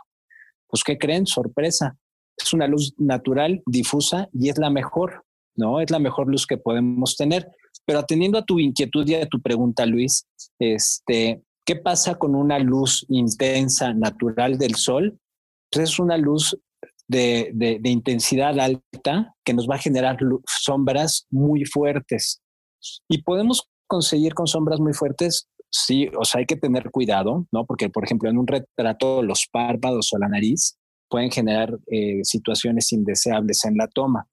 Pues, 0.67 0.83
¿qué 0.83 0.97
creen? 0.97 1.25
Sorpresa. 1.25 1.97
Es 2.37 2.53
una 2.53 2.67
luz 2.67 2.93
natural, 2.97 3.63
difusa 3.65 4.29
y 4.31 4.49
es 4.49 4.59
la 4.59 4.69
mejor. 4.69 5.23
¿no? 5.59 5.81
Es 5.81 5.91
la 5.91 5.99
mejor 5.99 6.27
luz 6.27 6.47
que 6.47 6.57
podemos 6.57 7.15
tener. 7.15 7.47
Pero 7.85 7.99
atendiendo 7.99 8.37
a 8.37 8.45
tu 8.45 8.59
inquietud 8.59 9.07
y 9.07 9.15
a 9.15 9.27
tu 9.27 9.41
pregunta, 9.41 9.85
Luis, 9.85 10.25
este, 10.57 11.43
¿qué 11.65 11.75
pasa 11.75 12.15
con 12.15 12.35
una 12.35 12.57
luz 12.59 13.05
intensa, 13.09 13.93
natural 13.93 14.57
del 14.57 14.75
sol? 14.75 15.19
Pues 15.71 15.91
es 15.91 15.99
una 15.99 16.17
luz 16.17 16.57
de, 17.09 17.81
intensidad 17.83 18.57
alta 18.59 19.35
que 19.43 19.53
nos 19.53 19.67
va 19.67 19.75
a 19.75 19.79
generar 19.79 20.17
sombras 20.47 21.25
muy 21.29 21.65
fuertes. 21.65 22.41
Y 23.09 23.23
podemos 23.23 23.67
conseguir 23.87 24.33
con 24.33 24.47
sombras 24.47 24.79
muy 24.79 24.93
fuertes, 24.93 25.49
sí, 25.69 26.09
o 26.17 26.23
sea, 26.23 26.39
hay 26.39 26.45
que 26.45 26.55
tener 26.55 26.91
cuidado, 26.91 27.45
¿no? 27.51 27.65
Porque, 27.65 27.89
por 27.89 28.05
ejemplo, 28.05 28.29
en 28.29 28.37
un 28.37 28.47
retrato, 28.47 29.21
los 29.21 29.47
párpados 29.51 30.13
o 30.13 30.17
la 30.17 30.29
nariz 30.29 30.77
pueden 31.09 31.31
generar 31.31 31.77
eh, 31.87 32.19
situaciones 32.23 32.93
indeseables 32.93 33.65
en 33.65 33.75
la 33.75 33.87
toma 33.87 34.27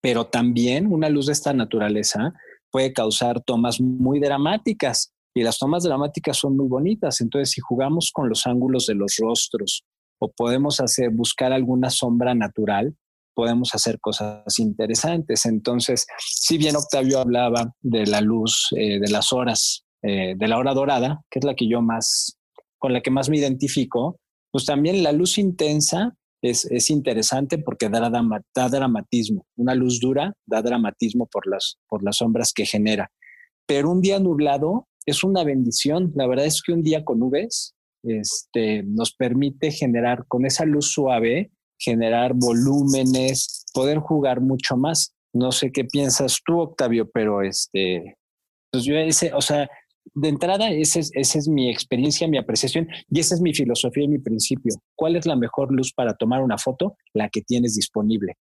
pero 0.00 0.26
también 0.26 0.92
una 0.92 1.08
luz 1.08 1.26
de 1.26 1.32
esta 1.32 1.52
naturaleza 1.52 2.32
puede 2.70 2.92
causar 2.92 3.42
tomas 3.42 3.80
muy 3.80 4.20
dramáticas 4.20 5.12
y 5.34 5.42
las 5.42 5.58
tomas 5.58 5.82
dramáticas 5.82 6.38
son 6.38 6.56
muy 6.56 6.68
bonitas. 6.68 7.20
Entonces, 7.20 7.50
si 7.50 7.60
jugamos 7.60 8.10
con 8.12 8.28
los 8.28 8.46
ángulos 8.46 8.86
de 8.86 8.94
los 8.94 9.16
rostros 9.20 9.84
o 10.18 10.32
podemos 10.32 10.80
hacer, 10.80 11.10
buscar 11.10 11.52
alguna 11.52 11.90
sombra 11.90 12.34
natural, 12.34 12.94
podemos 13.34 13.74
hacer 13.74 13.98
cosas 14.00 14.58
interesantes. 14.58 15.44
Entonces, 15.46 16.06
si 16.18 16.56
bien 16.56 16.76
Octavio 16.76 17.18
hablaba 17.18 17.74
de 17.80 18.06
la 18.06 18.20
luz 18.20 18.68
eh, 18.76 19.00
de 19.00 19.10
las 19.10 19.32
horas, 19.32 19.84
eh, 20.02 20.34
de 20.36 20.48
la 20.48 20.58
hora 20.58 20.72
dorada, 20.74 21.22
que 21.30 21.40
es 21.40 21.44
la 21.44 21.54
que 21.54 21.68
yo 21.68 21.82
más, 21.82 22.38
con 22.78 22.92
la 22.92 23.00
que 23.00 23.10
más 23.10 23.28
me 23.28 23.38
identifico, 23.38 24.18
pues 24.50 24.66
también 24.66 25.02
la 25.02 25.12
luz 25.12 25.38
intensa 25.38 26.14
es, 26.40 26.90
interesante 26.90 27.58
porque 27.58 27.88
da, 27.88 28.10
da, 28.10 28.68
dramatismo. 28.68 29.46
Una 29.56 29.74
luz 29.74 29.98
dura 29.98 30.34
da 30.46 30.62
dramatismo 30.62 31.26
por 31.26 31.46
las, 31.46 31.78
por 31.88 32.04
las 32.04 32.18
sombras 32.18 32.52
que 32.52 32.66
genera. 32.66 33.10
Pero 33.66 33.90
un 33.90 34.00
día 34.00 34.20
nublado 34.20 34.86
es 35.06 35.24
una 35.24 35.42
bendición. 35.42 36.12
La 36.14 36.26
verdad 36.26 36.44
es 36.44 36.62
que 36.62 36.72
un 36.72 36.82
día 36.82 37.02
con 37.02 37.18
nubes 37.18 37.74
este, 38.04 38.82
nos 38.82 39.14
permite 39.14 39.70
generar 39.70 40.26
con 40.28 40.46
esa 40.46 40.64
luz 40.64 40.90
suave, 40.90 41.50
generar 41.78 42.32
volúmenes, 42.34 43.64
poder 43.72 43.98
jugar 43.98 44.40
mucho 44.40 44.76
más. 44.76 45.14
No 45.32 45.52
sé 45.52 45.72
qué 45.72 45.84
piensas 45.84 46.40
tú, 46.44 46.60
Octavio, 46.60 47.10
pero 47.10 47.42
este, 47.42 48.16
pues 48.70 48.84
yo 48.84 48.96
ese, 48.96 49.32
o 49.34 49.40
sea, 49.40 49.68
de 50.12 50.28
entrada, 50.28 50.70
esa 50.70 51.00
es, 51.00 51.10
esa 51.14 51.38
es 51.38 51.48
mi 51.48 51.70
experiencia, 51.70 52.28
mi 52.28 52.38
apreciación 52.38 52.88
y 53.10 53.20
esa 53.20 53.34
es 53.34 53.40
mi 53.40 53.54
filosofía 53.54 54.04
y 54.04 54.08
mi 54.08 54.18
principio. 54.18 54.74
¿Cuál 54.94 55.16
es 55.16 55.26
la 55.26 55.36
mejor 55.36 55.72
luz 55.72 55.92
para 55.92 56.14
tomar 56.14 56.42
una 56.42 56.58
foto? 56.58 56.96
La 57.14 57.28
que 57.28 57.40
tienes 57.40 57.74
disponible, 57.74 58.36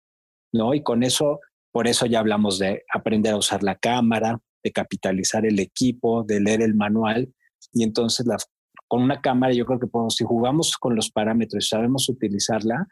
¿no? 0.52 0.74
Y 0.74 0.84
con 0.84 1.04
eso, 1.04 1.40
por 1.72 1.88
eso 1.88 2.06
ya 2.06 2.20
hablamos 2.20 2.60
de 2.60 2.84
aprender 2.94 3.34
a 3.34 3.38
usar 3.38 3.64
la 3.64 3.76
cámara, 3.76 4.40
de 4.64 4.72
capitalizar 4.72 5.46
el 5.46 5.60
equipo, 5.60 6.24
de 6.24 6.40
leer 6.42 6.62
el 6.62 6.76
manual. 6.76 7.34
Y 7.72 7.84
entonces, 7.84 8.26
la, 8.28 8.38
con 8.94 9.02
una 9.02 9.22
cámara, 9.22 9.52
yo 9.54 9.66
creo 9.66 9.80
que 9.80 9.88
podemos, 9.88 10.16
si 10.16 10.24
jugamos 10.24 10.78
con 10.78 10.96
los 10.96 11.10
parámetros 11.10 11.66
y 11.66 11.68
sabemos 11.68 12.08
utilizarla, 12.10 12.86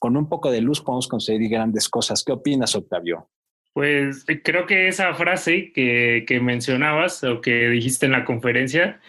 con 0.00 0.16
un 0.16 0.28
poco 0.28 0.50
de 0.50 0.60
luz 0.60 0.80
podemos 0.80 1.06
conseguir 1.06 1.48
grandes 1.48 1.88
cosas. 1.88 2.24
¿Qué 2.26 2.32
opinas, 2.32 2.74
Octavio? 2.74 3.30
Pues 3.72 4.24
eh, 4.26 4.42
creo 4.42 4.66
que 4.66 4.88
esa 4.88 5.14
frase 5.14 5.70
que, 5.72 6.24
que 6.26 6.40
mencionabas 6.40 7.22
o 7.22 7.40
que 7.40 7.68
dijiste 7.68 8.06
en 8.06 8.10
la 8.10 8.24
conferencia 8.24 9.00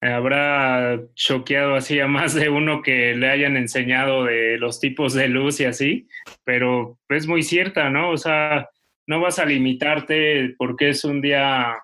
habrá 0.00 1.02
choqueado 1.14 1.74
así 1.74 2.00
a 2.00 2.06
más 2.06 2.32
de 2.32 2.48
uno 2.48 2.80
que 2.80 3.14
le 3.14 3.28
hayan 3.28 3.58
enseñado 3.58 4.24
de 4.24 4.56
los 4.56 4.80
tipos 4.80 5.12
de 5.12 5.28
luz 5.28 5.60
y 5.60 5.66
así, 5.66 6.08
pero 6.44 6.98
es 7.10 7.26
muy 7.26 7.42
cierta, 7.42 7.90
¿no? 7.90 8.08
O 8.08 8.16
sea, 8.16 8.70
no 9.06 9.20
vas 9.20 9.38
a 9.38 9.44
limitarte 9.44 10.54
porque 10.56 10.88
es 10.88 11.04
un 11.04 11.20
día 11.20 11.74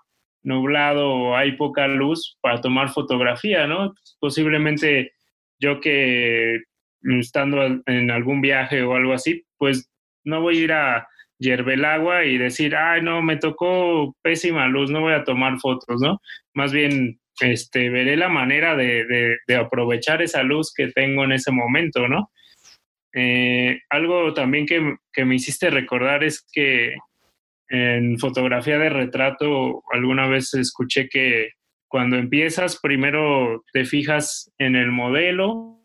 nublado 0.44 1.10
o 1.10 1.36
hay 1.36 1.52
poca 1.52 1.88
luz 1.88 2.38
para 2.40 2.60
tomar 2.60 2.90
fotografía, 2.90 3.66
¿no? 3.66 3.94
Posiblemente 4.20 5.12
yo 5.58 5.80
que 5.80 6.60
estando 7.02 7.82
en 7.86 8.10
algún 8.10 8.40
viaje 8.40 8.82
o 8.82 8.94
algo 8.94 9.12
así, 9.12 9.44
pues 9.58 9.90
no 10.24 10.40
voy 10.40 10.58
a 10.58 10.60
ir 10.60 10.72
a 10.72 11.08
hierve 11.38 11.74
el 11.74 11.84
agua 11.84 12.24
y 12.24 12.38
decir, 12.38 12.76
ay, 12.76 13.02
no, 13.02 13.22
me 13.22 13.36
tocó 13.36 14.16
pésima 14.22 14.68
luz, 14.68 14.90
no 14.90 15.00
voy 15.00 15.14
a 15.14 15.24
tomar 15.24 15.58
fotos, 15.58 16.00
¿no? 16.00 16.20
Más 16.54 16.72
bien, 16.72 17.18
este, 17.40 17.90
veré 17.90 18.16
la 18.16 18.28
manera 18.28 18.76
de, 18.76 19.38
aprovechar 19.58 20.22
esa 20.22 20.42
luz 20.42 20.72
que 20.72 20.88
tengo 20.88 21.24
en 21.24 21.32
ese 21.32 21.50
momento, 21.50 22.08
¿no? 22.08 22.30
Eh, 23.12 23.80
algo 23.90 24.32
también 24.34 24.66
que, 24.66 24.96
que, 25.12 25.24
me 25.24 25.36
hiciste 25.36 25.70
recordar 25.70 26.24
es 26.24 26.44
que 26.52 26.94
en 27.68 28.18
fotografía 28.18 28.78
de 28.78 28.90
retrato 28.90 29.82
alguna 29.92 30.26
vez 30.26 30.52
escuché 30.54 31.08
que 31.08 31.50
cuando 31.88 32.16
empiezas 32.16 32.80
primero 32.80 33.64
te 33.72 33.84
fijas 33.84 34.50
en 34.58 34.74
el 34.74 34.90
modelo, 34.90 35.80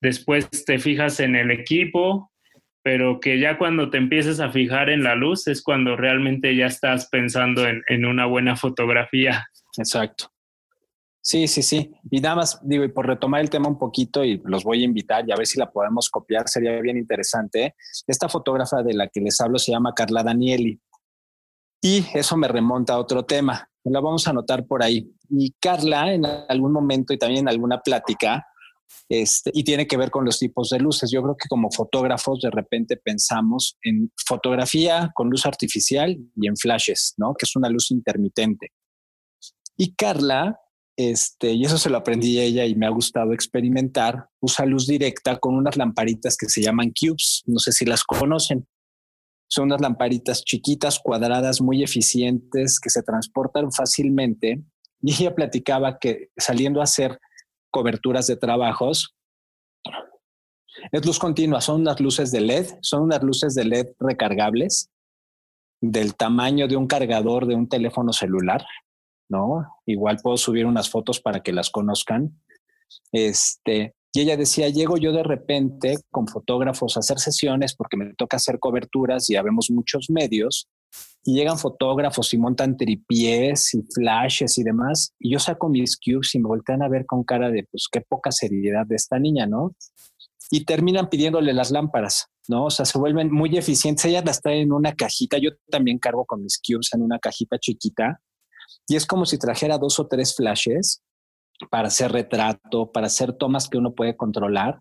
después 0.00 0.48
te 0.66 0.78
fijas 0.78 1.18
en 1.20 1.34
el 1.34 1.50
equipo, 1.50 2.30
pero 2.82 3.20
que 3.20 3.40
ya 3.40 3.58
cuando 3.58 3.90
te 3.90 3.98
empieces 3.98 4.38
a 4.38 4.50
fijar 4.50 4.90
en 4.90 5.02
la 5.02 5.14
luz 5.14 5.48
es 5.48 5.62
cuando 5.62 5.96
realmente 5.96 6.54
ya 6.54 6.66
estás 6.66 7.08
pensando 7.08 7.66
en, 7.66 8.04
una 8.04 8.26
buena 8.26 8.54
fotografía. 8.54 9.46
Exacto. 9.76 10.30
Sí, 11.22 11.48
sí, 11.48 11.62
sí. 11.62 11.90
Y 12.10 12.20
nada 12.20 12.36
más, 12.36 12.60
digo, 12.62 12.84
y 12.84 12.88
por 12.88 13.06
retomar 13.06 13.40
el 13.40 13.50
tema 13.50 13.66
un 13.66 13.78
poquito 13.78 14.24
y 14.24 14.40
los 14.44 14.62
voy 14.62 14.82
a 14.82 14.84
invitar 14.84 15.26
y 15.26 15.32
a 15.32 15.36
ver 15.36 15.46
si 15.46 15.58
la 15.58 15.72
podemos 15.72 16.08
copiar, 16.08 16.48
sería 16.48 16.80
bien 16.80 16.96
interesante. 16.98 17.74
Esta 18.06 18.28
fotógrafa 18.28 18.82
de 18.84 18.94
la 18.94 19.08
que 19.08 19.20
les 19.20 19.40
hablo 19.40 19.58
se 19.58 19.72
llama 19.72 19.92
Carla 19.92 20.22
Danieli. 20.22 20.78
Y 21.80 22.04
eso 22.14 22.36
me 22.36 22.48
remonta 22.48 22.94
a 22.94 22.98
otro 22.98 23.24
tema. 23.24 23.68
La 23.84 24.00
vamos 24.00 24.26
a 24.26 24.30
anotar 24.30 24.66
por 24.66 24.82
ahí. 24.82 25.08
Y 25.30 25.52
Carla, 25.60 26.12
en 26.12 26.24
algún 26.24 26.72
momento 26.72 27.12
y 27.12 27.18
también 27.18 27.44
en 27.44 27.48
alguna 27.48 27.80
plática, 27.80 28.44
este, 29.08 29.50
y 29.54 29.62
tiene 29.62 29.86
que 29.86 29.96
ver 29.96 30.10
con 30.10 30.24
los 30.24 30.38
tipos 30.38 30.70
de 30.70 30.80
luces. 30.80 31.10
Yo 31.10 31.22
creo 31.22 31.36
que 31.36 31.48
como 31.48 31.70
fotógrafos 31.70 32.40
de 32.40 32.50
repente 32.50 32.96
pensamos 32.96 33.78
en 33.82 34.12
fotografía 34.26 35.10
con 35.14 35.30
luz 35.30 35.46
artificial 35.46 36.16
y 36.34 36.48
en 36.48 36.56
flashes, 36.56 37.14
¿no? 37.16 37.34
Que 37.34 37.44
es 37.44 37.54
una 37.56 37.68
luz 37.68 37.90
intermitente. 37.90 38.72
Y 39.76 39.94
Carla, 39.94 40.58
este, 40.96 41.52
y 41.52 41.64
eso 41.64 41.78
se 41.78 41.90
lo 41.90 41.98
aprendí 41.98 42.38
a 42.38 42.44
ella 42.44 42.64
y 42.64 42.74
me 42.74 42.86
ha 42.86 42.90
gustado 42.90 43.32
experimentar, 43.32 44.28
usa 44.40 44.64
luz 44.64 44.86
directa 44.86 45.38
con 45.38 45.54
unas 45.54 45.76
lamparitas 45.76 46.36
que 46.36 46.48
se 46.48 46.62
llaman 46.62 46.92
cubes. 46.98 47.42
No 47.46 47.58
sé 47.58 47.72
si 47.72 47.84
las 47.84 48.02
conocen. 48.02 48.66
Son 49.48 49.66
unas 49.66 49.80
lamparitas 49.80 50.44
chiquitas, 50.44 50.98
cuadradas, 50.98 51.60
muy 51.60 51.82
eficientes, 51.82 52.80
que 52.80 52.90
se 52.90 53.02
transportan 53.02 53.72
fácilmente. 53.72 54.62
Y 55.02 55.12
ella 55.12 55.34
platicaba 55.34 55.98
que 55.98 56.30
saliendo 56.36 56.80
a 56.80 56.84
hacer 56.84 57.18
coberturas 57.70 58.26
de 58.26 58.36
trabajos. 58.36 59.14
Es 60.92 61.04
luz 61.06 61.18
continua, 61.18 61.60
son 61.60 61.82
unas 61.82 62.00
luces 62.00 62.32
de 62.32 62.40
LED, 62.40 62.66
son 62.82 63.02
unas 63.02 63.22
luces 63.22 63.54
de 63.54 63.64
LED 63.64 63.86
recargables 63.98 64.90
del 65.80 66.16
tamaño 66.16 66.68
de 66.68 66.76
un 66.76 66.86
cargador 66.86 67.46
de 67.46 67.54
un 67.54 67.68
teléfono 67.68 68.12
celular, 68.12 68.64
¿no? 69.28 69.66
Igual 69.86 70.18
puedo 70.22 70.36
subir 70.36 70.66
unas 70.66 70.88
fotos 70.90 71.20
para 71.20 71.42
que 71.42 71.52
las 71.52 71.70
conozcan. 71.70 72.40
Este, 73.12 73.94
y 74.16 74.20
ella 74.20 74.38
decía, 74.38 74.70
llego 74.70 74.96
yo 74.96 75.12
de 75.12 75.22
repente 75.22 75.96
con 76.10 76.26
fotógrafos 76.26 76.96
a 76.96 77.00
hacer 77.00 77.18
sesiones 77.18 77.74
porque 77.76 77.98
me 77.98 78.14
toca 78.14 78.38
hacer 78.38 78.58
coberturas 78.58 79.28
y 79.28 79.34
ya 79.34 79.42
vemos 79.42 79.70
muchos 79.70 80.08
medios 80.08 80.68
y 81.22 81.34
llegan 81.34 81.58
fotógrafos 81.58 82.32
y 82.32 82.38
montan 82.38 82.78
tripiés 82.78 83.74
y 83.74 83.82
flashes 83.82 84.56
y 84.56 84.62
demás, 84.62 85.12
y 85.18 85.32
yo 85.32 85.38
saco 85.38 85.68
mis 85.68 85.98
cubes 85.98 86.34
y 86.34 86.38
me 86.38 86.48
voltean 86.48 86.82
a 86.82 86.88
ver 86.88 87.04
con 87.04 87.24
cara 87.24 87.50
de, 87.50 87.64
pues, 87.70 87.88
qué 87.92 88.00
poca 88.00 88.32
seriedad 88.32 88.86
de 88.86 88.96
esta 88.96 89.18
niña, 89.18 89.46
¿no? 89.46 89.74
Y 90.50 90.64
terminan 90.64 91.10
pidiéndole 91.10 91.52
las 91.52 91.70
lámparas, 91.70 92.28
¿no? 92.48 92.66
O 92.66 92.70
sea, 92.70 92.86
se 92.86 92.96
vuelven 92.96 93.30
muy 93.30 93.58
eficientes. 93.58 94.06
Ella 94.06 94.22
las 94.24 94.40
trae 94.40 94.62
en 94.62 94.72
una 94.72 94.94
cajita, 94.94 95.36
yo 95.36 95.50
también 95.68 95.98
cargo 95.98 96.24
con 96.24 96.42
mis 96.42 96.58
cubes 96.66 96.88
en 96.94 97.02
una 97.02 97.18
cajita 97.18 97.58
chiquita, 97.58 98.22
y 98.88 98.96
es 98.96 99.04
como 99.04 99.26
si 99.26 99.36
trajera 99.36 99.76
dos 99.76 100.00
o 100.00 100.06
tres 100.06 100.34
flashes 100.34 101.02
para 101.70 101.88
hacer 101.88 102.12
retrato, 102.12 102.90
para 102.92 103.06
hacer 103.06 103.32
tomas 103.32 103.68
que 103.68 103.78
uno 103.78 103.94
puede 103.94 104.16
controlar. 104.16 104.80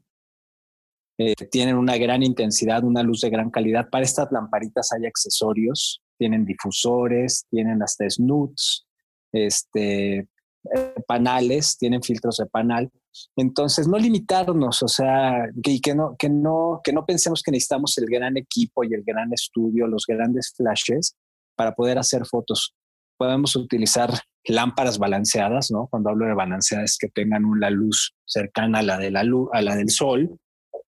Eh, 1.18 1.34
tienen 1.50 1.78
una 1.78 1.98
gran 1.98 2.24
intensidad, 2.24 2.84
una 2.84 3.04
luz 3.04 3.22
de 3.22 3.30
gran 3.30 3.50
calidad. 3.50 3.90
Para 3.90 4.04
estas 4.04 4.32
lamparitas 4.32 4.92
hay 4.92 5.06
accesorios, 5.06 6.02
tienen 6.18 6.46
difusores, 6.46 7.46
tienen 7.50 7.82
hasta 7.82 8.10
snuts, 8.10 8.86
este, 9.32 10.28
eh, 10.74 10.96
panales, 11.08 11.78
tienen 11.78 12.02
filtros 12.02 12.38
de 12.38 12.48
panal. 12.48 12.92
Entonces, 13.38 13.88
no 13.88 13.98
limitarnos, 13.98 14.84
o 14.84 14.88
sea, 14.88 15.48
que, 15.64 15.80
que, 15.80 15.96
no, 15.96 16.16
que, 16.18 16.30
no, 16.30 16.82
que 16.84 16.92
no 16.92 17.06
pensemos 17.06 17.42
que 17.42 17.52
necesitamos 17.52 17.98
el 17.98 18.08
gran 18.08 18.36
equipo 18.36 18.84
y 18.84 18.94
el 18.94 19.04
gran 19.04 19.32
estudio, 19.32 19.88
los 19.88 20.06
grandes 20.06 20.54
flashes 20.56 21.16
para 21.56 21.74
poder 21.74 21.98
hacer 21.98 22.26
fotos. 22.26 22.76
Podemos 23.18 23.56
utilizar 23.56 24.10
lámparas 24.54 24.98
balanceadas, 24.98 25.72
¿no? 25.72 25.88
Cuando 25.88 26.10
hablo 26.10 26.26
de 26.26 26.34
balanceadas, 26.34 26.98
que 26.98 27.10
tengan 27.10 27.46
una 27.46 27.70
luz 27.70 28.14
cercana 28.26 28.80
a 28.80 28.84
la, 28.84 28.98
de 28.98 29.12
la 29.12 29.24
luz, 29.24 29.50
a 29.54 29.62
la 29.62 29.76
del 29.76 29.90
sol, 29.90 30.40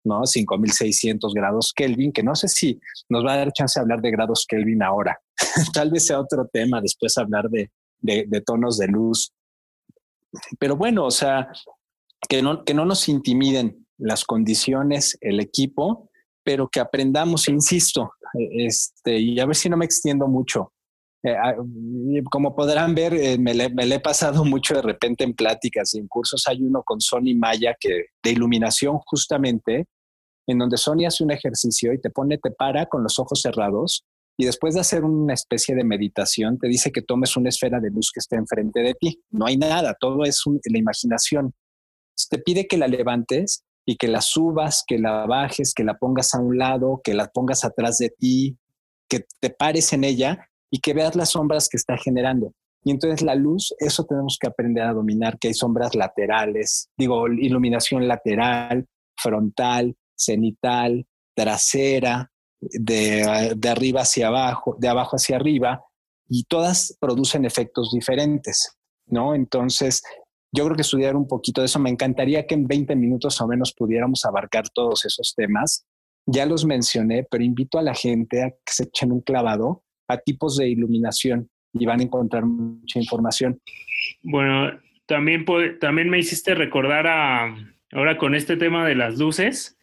¿no? 0.03 0.25
5600 0.25 1.33
grados 1.33 1.73
Kelvin, 1.75 2.11
que 2.11 2.23
no 2.23 2.35
sé 2.35 2.47
si 2.47 2.79
nos 3.09 3.25
va 3.25 3.33
a 3.33 3.37
dar 3.37 3.53
chance 3.53 3.79
de 3.79 3.83
hablar 3.83 4.01
de 4.01 4.11
grados 4.11 4.45
Kelvin 4.47 4.83
ahora. 4.83 5.19
Tal 5.73 5.91
vez 5.91 6.05
sea 6.07 6.19
otro 6.19 6.47
tema 6.51 6.81
después 6.81 7.17
hablar 7.17 7.49
de, 7.49 7.69
de, 8.03 8.41
tonos 8.41 8.77
de 8.77 8.87
luz. 8.87 9.33
Pero 10.59 10.75
bueno, 10.75 11.05
o 11.05 11.11
sea, 11.11 11.51
que 12.27 12.41
no, 12.41 12.63
que 12.63 12.73
no 12.73 12.85
nos 12.85 13.07
intimiden 13.07 13.87
las 13.97 14.25
condiciones, 14.25 15.17
el 15.21 15.39
equipo, 15.39 16.09
pero 16.43 16.67
que 16.67 16.79
aprendamos, 16.79 17.47
insisto, 17.47 18.11
este, 18.33 19.19
y 19.19 19.39
a 19.39 19.45
ver 19.45 19.55
si 19.55 19.69
no 19.69 19.77
me 19.77 19.85
extiendo 19.85 20.27
mucho. 20.27 20.73
Eh, 21.23 21.35
ah, 21.41 21.55
como 22.29 22.53
podrán 22.53 22.93
ver, 22.93 23.13
eh, 23.13 23.37
me, 23.37 23.53
le, 23.53 23.71
he 23.95 23.99
pasado 23.99 24.43
mucho 24.45 24.75
de 24.75 24.81
repente 24.81 25.23
en 25.23 25.33
pláticas 25.33 25.93
y 25.93 25.99
en 25.99 26.07
cursos. 26.07 26.43
Hay 26.47 26.61
uno 26.61 26.83
con 26.83 26.99
Sony 26.99 27.35
Maya 27.35 27.75
que, 27.79 28.07
de 28.21 28.31
iluminación 28.31 28.99
justamente, 29.05 29.87
en 30.47 30.57
donde 30.57 30.77
Sony 30.77 31.05
hace 31.07 31.23
un 31.23 31.31
ejercicio 31.31 31.93
y 31.93 32.01
te 32.01 32.09
pone, 32.09 32.37
te 32.37 32.51
para 32.51 32.85
con 32.87 33.03
los 33.03 33.17
ojos 33.19 33.41
cerrados 33.41 34.03
y 34.37 34.45
después 34.45 34.73
de 34.73 34.81
hacer 34.81 35.05
una 35.05 35.33
especie 35.33 35.75
de 35.75 35.83
meditación 35.83 36.57
te 36.57 36.67
dice 36.67 36.91
que 36.91 37.01
tomes 37.01 37.37
una 37.37 37.49
esfera 37.49 37.79
de 37.79 37.91
luz 37.91 38.11
que 38.11 38.19
esté 38.19 38.35
enfrente 38.35 38.81
de 38.81 38.95
ti. 38.95 39.21
No 39.29 39.45
hay 39.45 39.57
nada, 39.57 39.95
todo 39.97 40.23
es 40.23 40.43
la 40.65 40.77
imaginación. 40.77 41.53
Te 42.29 42.39
pide 42.39 42.67
que 42.67 42.77
la 42.77 42.87
levantes 42.87 43.63
y 43.85 43.95
que 43.95 44.07
la 44.07 44.21
subas, 44.21 44.83
que 44.85 44.97
la 44.97 45.25
bajes, 45.27 45.73
que 45.73 45.83
la 45.83 45.97
pongas 45.97 46.33
a 46.33 46.39
un 46.39 46.57
lado, 46.57 46.99
que 47.03 47.13
la 47.13 47.27
pongas 47.27 47.63
atrás 47.63 47.99
de 47.99 48.09
ti, 48.09 48.57
que 49.07 49.25
te 49.39 49.49
pares 49.51 49.93
en 49.93 50.03
ella 50.03 50.49
y 50.73 50.79
que 50.79 50.95
veas 50.95 51.15
las 51.15 51.29
sombras 51.29 51.69
que 51.69 51.77
está 51.77 51.95
generando. 51.97 52.51
Y 52.83 52.89
entonces 52.89 53.21
la 53.21 53.35
luz, 53.35 53.75
eso 53.77 54.05
tenemos 54.05 54.39
que 54.41 54.47
aprender 54.47 54.83
a 54.83 54.93
dominar, 54.93 55.37
que 55.37 55.49
hay 55.49 55.53
sombras 55.53 55.93
laterales, 55.93 56.89
digo, 56.97 57.27
iluminación 57.27 58.07
lateral, 58.07 58.87
frontal, 59.15 59.95
cenital, 60.15 61.05
trasera, 61.35 62.31
de, 62.59 63.53
de, 63.55 63.69
arriba 63.69 64.01
hacia 64.01 64.29
abajo, 64.29 64.75
de 64.79 64.87
abajo 64.87 65.15
hacia 65.15 65.35
arriba, 65.35 65.83
y 66.27 66.45
todas 66.45 66.97
producen 66.99 67.45
efectos 67.45 67.91
diferentes, 67.93 68.75
¿no? 69.05 69.35
Entonces, 69.35 70.01
yo 70.51 70.63
creo 70.65 70.75
que 70.75 70.81
estudiar 70.81 71.15
un 71.15 71.27
poquito 71.27 71.61
de 71.61 71.65
eso, 71.65 71.77
me 71.77 71.91
encantaría 71.91 72.47
que 72.47 72.55
en 72.55 72.65
20 72.65 72.95
minutos 72.95 73.39
o 73.39 73.47
menos 73.47 73.75
pudiéramos 73.77 74.25
abarcar 74.25 74.69
todos 74.73 75.05
esos 75.05 75.35
temas. 75.35 75.85
Ya 76.25 76.47
los 76.47 76.65
mencioné, 76.65 77.27
pero 77.29 77.43
invito 77.43 77.77
a 77.77 77.83
la 77.83 77.93
gente 77.93 78.41
a 78.41 78.49
que 78.49 78.73
se 78.73 78.83
echen 78.85 79.11
un 79.11 79.21
clavado 79.21 79.83
a 80.07 80.17
tipos 80.17 80.57
de 80.57 80.69
iluminación 80.69 81.49
y 81.73 81.85
van 81.85 81.99
a 81.99 82.03
encontrar 82.03 82.45
mucha 82.45 82.99
información. 82.99 83.59
Bueno, 84.21 84.79
también, 85.05 85.45
también 85.79 86.09
me 86.09 86.19
hiciste 86.19 86.55
recordar 86.55 87.07
a, 87.07 87.55
ahora 87.91 88.17
con 88.17 88.35
este 88.35 88.57
tema 88.57 88.87
de 88.87 88.95
las 88.95 89.17
luces, 89.17 89.77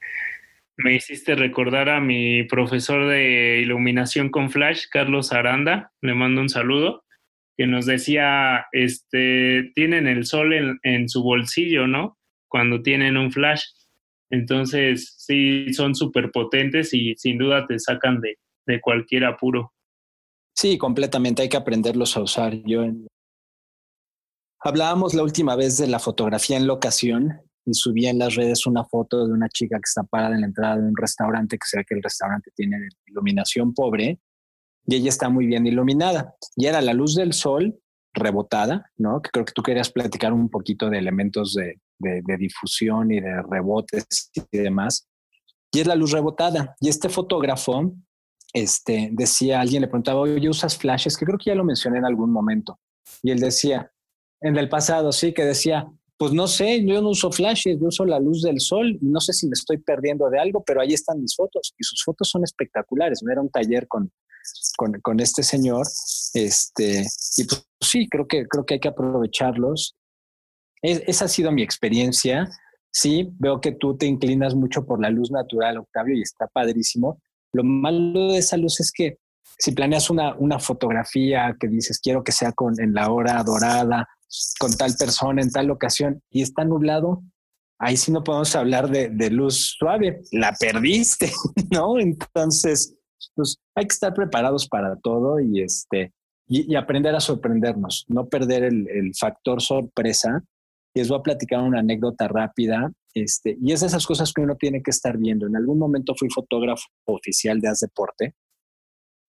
me 0.77 0.95
hiciste 0.95 1.35
recordar 1.35 1.91
a 1.91 2.01
mi 2.01 2.45
profesor 2.45 3.07
de 3.07 3.61
iluminación 3.61 4.31
con 4.31 4.51
flash, 4.51 4.85
Carlos 4.91 5.33
Aranda, 5.33 5.93
le 6.01 6.15
mando 6.15 6.41
un 6.41 6.49
saludo, 6.49 7.05
que 7.57 7.67
nos 7.67 7.85
decía, 7.85 8.67
este, 8.73 9.71
tienen 9.75 10.07
el 10.07 10.25
sol 10.25 10.79
en, 10.83 11.09
su 11.11 11.23
bolsillo, 11.23 11.87
¿no? 11.87 12.17
Cuando 12.49 12.81
tienen 12.81 13.19
un 13.19 13.31
flash. 13.31 13.65
Entonces, 14.31 15.17
sí, 15.19 15.71
son 15.75 15.95
súper 15.95 16.31
potentes 16.31 16.95
y 16.95 17.15
sin 17.17 17.37
duda 17.37 17.67
te 17.67 17.79
sacan 17.79 18.23
de, 18.23 18.39
de 18.67 18.81
cualquier 18.81 19.27
apuro. 19.27 19.75
Sí, 20.61 20.77
completamente. 20.77 21.41
Hay 21.41 21.49
que 21.49 21.57
aprenderlos 21.57 22.19
a 22.19 22.21
usar. 22.21 22.53
Yo 22.67 22.83
Hablábamos 24.63 25.15
la 25.15 25.23
última 25.23 25.57
vez 25.57 25.79
de 25.79 25.87
la 25.87 25.99
fotografía 25.99 26.59
en 26.59 26.67
locación 26.67 27.41
y 27.65 27.73
subí 27.73 28.07
en 28.07 28.19
las 28.19 28.35
redes 28.35 28.67
una 28.67 28.85
foto 28.85 29.27
de 29.27 29.33
una 29.33 29.49
chica 29.49 29.77
que 29.77 29.89
está 29.89 30.03
parada 30.03 30.35
en 30.35 30.43
la 30.43 30.49
entrada 30.49 30.77
de 30.77 30.83
un 30.83 30.95
restaurante, 30.95 31.57
que 31.57 31.67
sea 31.67 31.83
que 31.83 31.95
el 31.95 32.03
restaurante 32.03 32.51
tiene 32.55 32.77
iluminación 33.07 33.73
pobre, 33.73 34.21
y 34.85 34.97
ella 34.97 35.09
está 35.09 35.31
muy 35.31 35.47
bien 35.47 35.67
iluminada. 35.67 36.35
Y 36.57 36.67
era 36.67 36.83
la 36.83 36.93
luz 36.93 37.15
del 37.15 37.33
sol 37.33 37.81
rebotada, 38.13 38.93
¿no? 38.99 39.23
Que 39.23 39.31
creo 39.31 39.47
que 39.47 39.55
tú 39.55 39.63
querías 39.63 39.91
platicar 39.91 40.35
un 40.35 40.51
poquito 40.51 40.91
de 40.91 40.99
elementos 40.99 41.55
de, 41.55 41.81
de 41.99 42.37
difusión 42.37 43.11
y 43.13 43.21
de 43.21 43.43
rebotes 43.51 44.31
y 44.35 44.59
demás. 44.59 45.09
Y 45.73 45.81
es 45.81 45.87
la 45.87 45.95
luz 45.95 46.11
rebotada. 46.11 46.77
Y 46.81 46.91
este 46.91 47.09
fotógrafo 47.09 47.95
este, 48.53 49.11
decía, 49.13 49.61
alguien 49.61 49.83
le 49.83 49.89
preguntaba, 49.89 50.21
oye, 50.21 50.49
¿usas 50.49 50.77
flashes? 50.77 51.17
Que 51.17 51.25
creo 51.25 51.39
que 51.39 51.51
ya 51.51 51.55
lo 51.55 51.65
mencioné 51.65 51.99
en 51.99 52.05
algún 52.05 52.33
momento. 52.33 52.79
Y 53.23 53.31
él 53.31 53.41
decía, 53.41 53.93
en 54.41 54.57
el 54.57 54.69
pasado, 54.69 55.13
sí, 55.13 55.33
que 55.33 55.45
decía, 55.45 55.89
pues 56.21 56.33
no 56.33 56.47
sé, 56.47 56.85
yo 56.85 57.01
no 57.01 57.11
uso 57.11 57.33
flashes, 57.33 57.79
yo 57.81 57.87
uso 57.87 58.05
la 58.05 58.21
luz 58.21 58.43
del 58.43 58.61
sol, 58.61 58.99
no 59.01 59.21
sé 59.21 59.33
si 59.33 59.47
me 59.47 59.55
estoy 59.55 59.79
perdiendo 59.79 60.29
de 60.29 60.39
algo, 60.39 60.63
pero 60.63 60.81
ahí 60.81 60.93
están 60.93 61.21
mis 61.21 61.35
fotos 61.35 61.75
y 61.79 61.85
sus 61.85 62.03
fotos 62.05 62.29
son 62.29 62.45
espectaculares. 62.45 63.23
Era 63.31 63.41
un 63.41 63.49
taller 63.49 63.89
con, 63.89 64.13
con, 65.03 65.21
este 65.21 65.43
señor, 65.43 65.87
este, 66.35 67.07
y 67.37 67.45
pues 67.45 67.67
sí, 67.81 68.07
creo 68.11 68.27
que, 68.27 68.47
creo 68.47 68.67
que 68.67 68.75
hay 68.75 68.81
que 68.81 68.89
aprovecharlos. 68.89 69.97
esa 70.83 71.25
ha 71.25 71.29
sido 71.29 71.53
mi 71.53 71.63
experiencia. 71.63 72.51
Sí, 72.93 73.31
veo 73.39 73.61
que 73.61 73.73
tú 73.73 73.97
te 73.97 74.07
inclinas 74.07 74.55
mucho 74.55 74.85
por 74.85 75.01
la 75.01 75.11
luz 75.11 75.31
natural, 75.31 75.79
Octavio, 75.79 76.17
y 76.17 76.23
está 76.23 76.49
padrísimo. 76.49 77.23
Lo 77.53 77.65
malo 77.65 78.33
de 78.33 78.39
esa 78.39 78.57
luz 78.57 78.81
es 78.81 78.93
que 78.93 79.19
si 79.59 79.73
planeas 79.73 80.11
una, 80.11 80.35
una 80.37 80.59
fotografía 80.59 81.57
que 81.59 81.69
dices 81.69 82.01
quiero 82.01 82.25
que 82.25 82.33
sea 82.33 82.53
con, 82.53 82.81
en 82.81 82.95
la 82.95 83.11
hora 83.11 83.43
dorada, 83.43 84.09
con 84.59 84.77
tal 84.77 84.95
persona, 84.99 85.43
en 85.43 85.51
tal 85.51 85.71
ocasión, 85.71 86.23
y 86.31 86.43
está 86.43 86.65
nublado, 86.65 87.23
ahí 87.79 87.97
sí 87.97 88.13
no 88.13 88.23
podemos 88.23 88.55
hablar 88.55 88.91
de, 88.91 89.09
de 89.09 89.31
luz 89.31 89.77
suave, 89.79 90.23
la 90.33 90.55
perdiste, 90.59 91.33
¿no? 91.71 91.99
Entonces, 91.99 92.97
pues 93.35 93.57
hay 93.75 93.87
que 93.87 93.93
estar 93.93 94.15
preparados 94.15 94.69
para 94.69 94.97
todo 94.97 95.41
y 95.41 95.63
este 95.63 96.13
y, 96.51 96.75
aprender 96.75 97.15
a 97.15 97.21
sorprendernos, 97.21 98.05
no 98.09 98.29
perder 98.29 98.65
el, 98.65 98.89
el, 98.89 99.15
factor 99.15 99.63
sorpresa. 99.63 100.43
Les 100.95 101.09
voy 101.09 101.21
a 101.21 101.23
platicar 101.23 101.61
una 101.61 101.79
anécdota 101.79 102.27
rápida. 102.27 102.91
Este, 103.15 103.57
y 103.61 103.73
es 103.73 103.81
de 103.81 103.89
esas 103.89 104.07
cosas 104.07 104.33
que 104.33 104.43
uno 104.43 104.57
tiene 104.57 104.83
que 104.83 104.91
estar 104.91 105.17
viendo. 105.19 105.47
En 105.47 105.57
algún 105.57 105.79
momento 105.79 106.15
fui 106.15 106.29
fotógrafo 106.31 106.87
oficial 107.07 107.61
de 107.61 107.69
As 107.69 107.81
Deporte, 107.81 108.35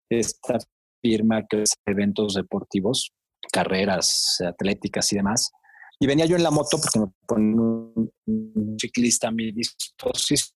esta 0.10 0.60
firma 1.02 1.46
que 1.48 1.64
hace 1.64 1.76
eventos 1.86 2.36
deportivos, 2.36 3.12
carreras 3.52 4.38
atléticas 4.46 5.12
y 5.14 5.18
demás. 5.18 5.52
Y 6.00 6.08
venía 6.08 6.26
yo 6.26 6.36
en 6.36 6.44
la 6.44 6.52
moto 6.52 6.78
porque 6.82 7.00
me 7.00 7.08
pone 7.28 7.54
un, 7.56 8.12
un 8.26 8.76
ciclista 8.80 9.28
a 9.28 9.32
mi 9.32 9.52
disposición 9.52 10.52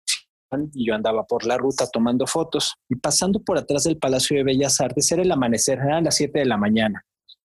y 0.73 0.88
yo 0.88 0.95
andaba 0.95 1.25
por 1.25 1.45
la 1.45 1.57
ruta 1.57 1.88
tomando 1.91 2.27
fotos 2.27 2.75
y 2.89 2.95
pasando 2.95 3.43
por 3.43 3.57
atrás 3.57 3.83
del 3.83 3.97
Palacio 3.97 4.38
de 4.38 4.43
Bellas 4.43 4.79
Artes, 4.79 5.11
era 5.11 5.21
el 5.21 5.31
amanecer, 5.31 5.79
eran 5.79 6.03
las 6.03 6.15
7 6.15 6.39
de 6.39 6.45
la 6.45 6.57
mañana. 6.57 7.05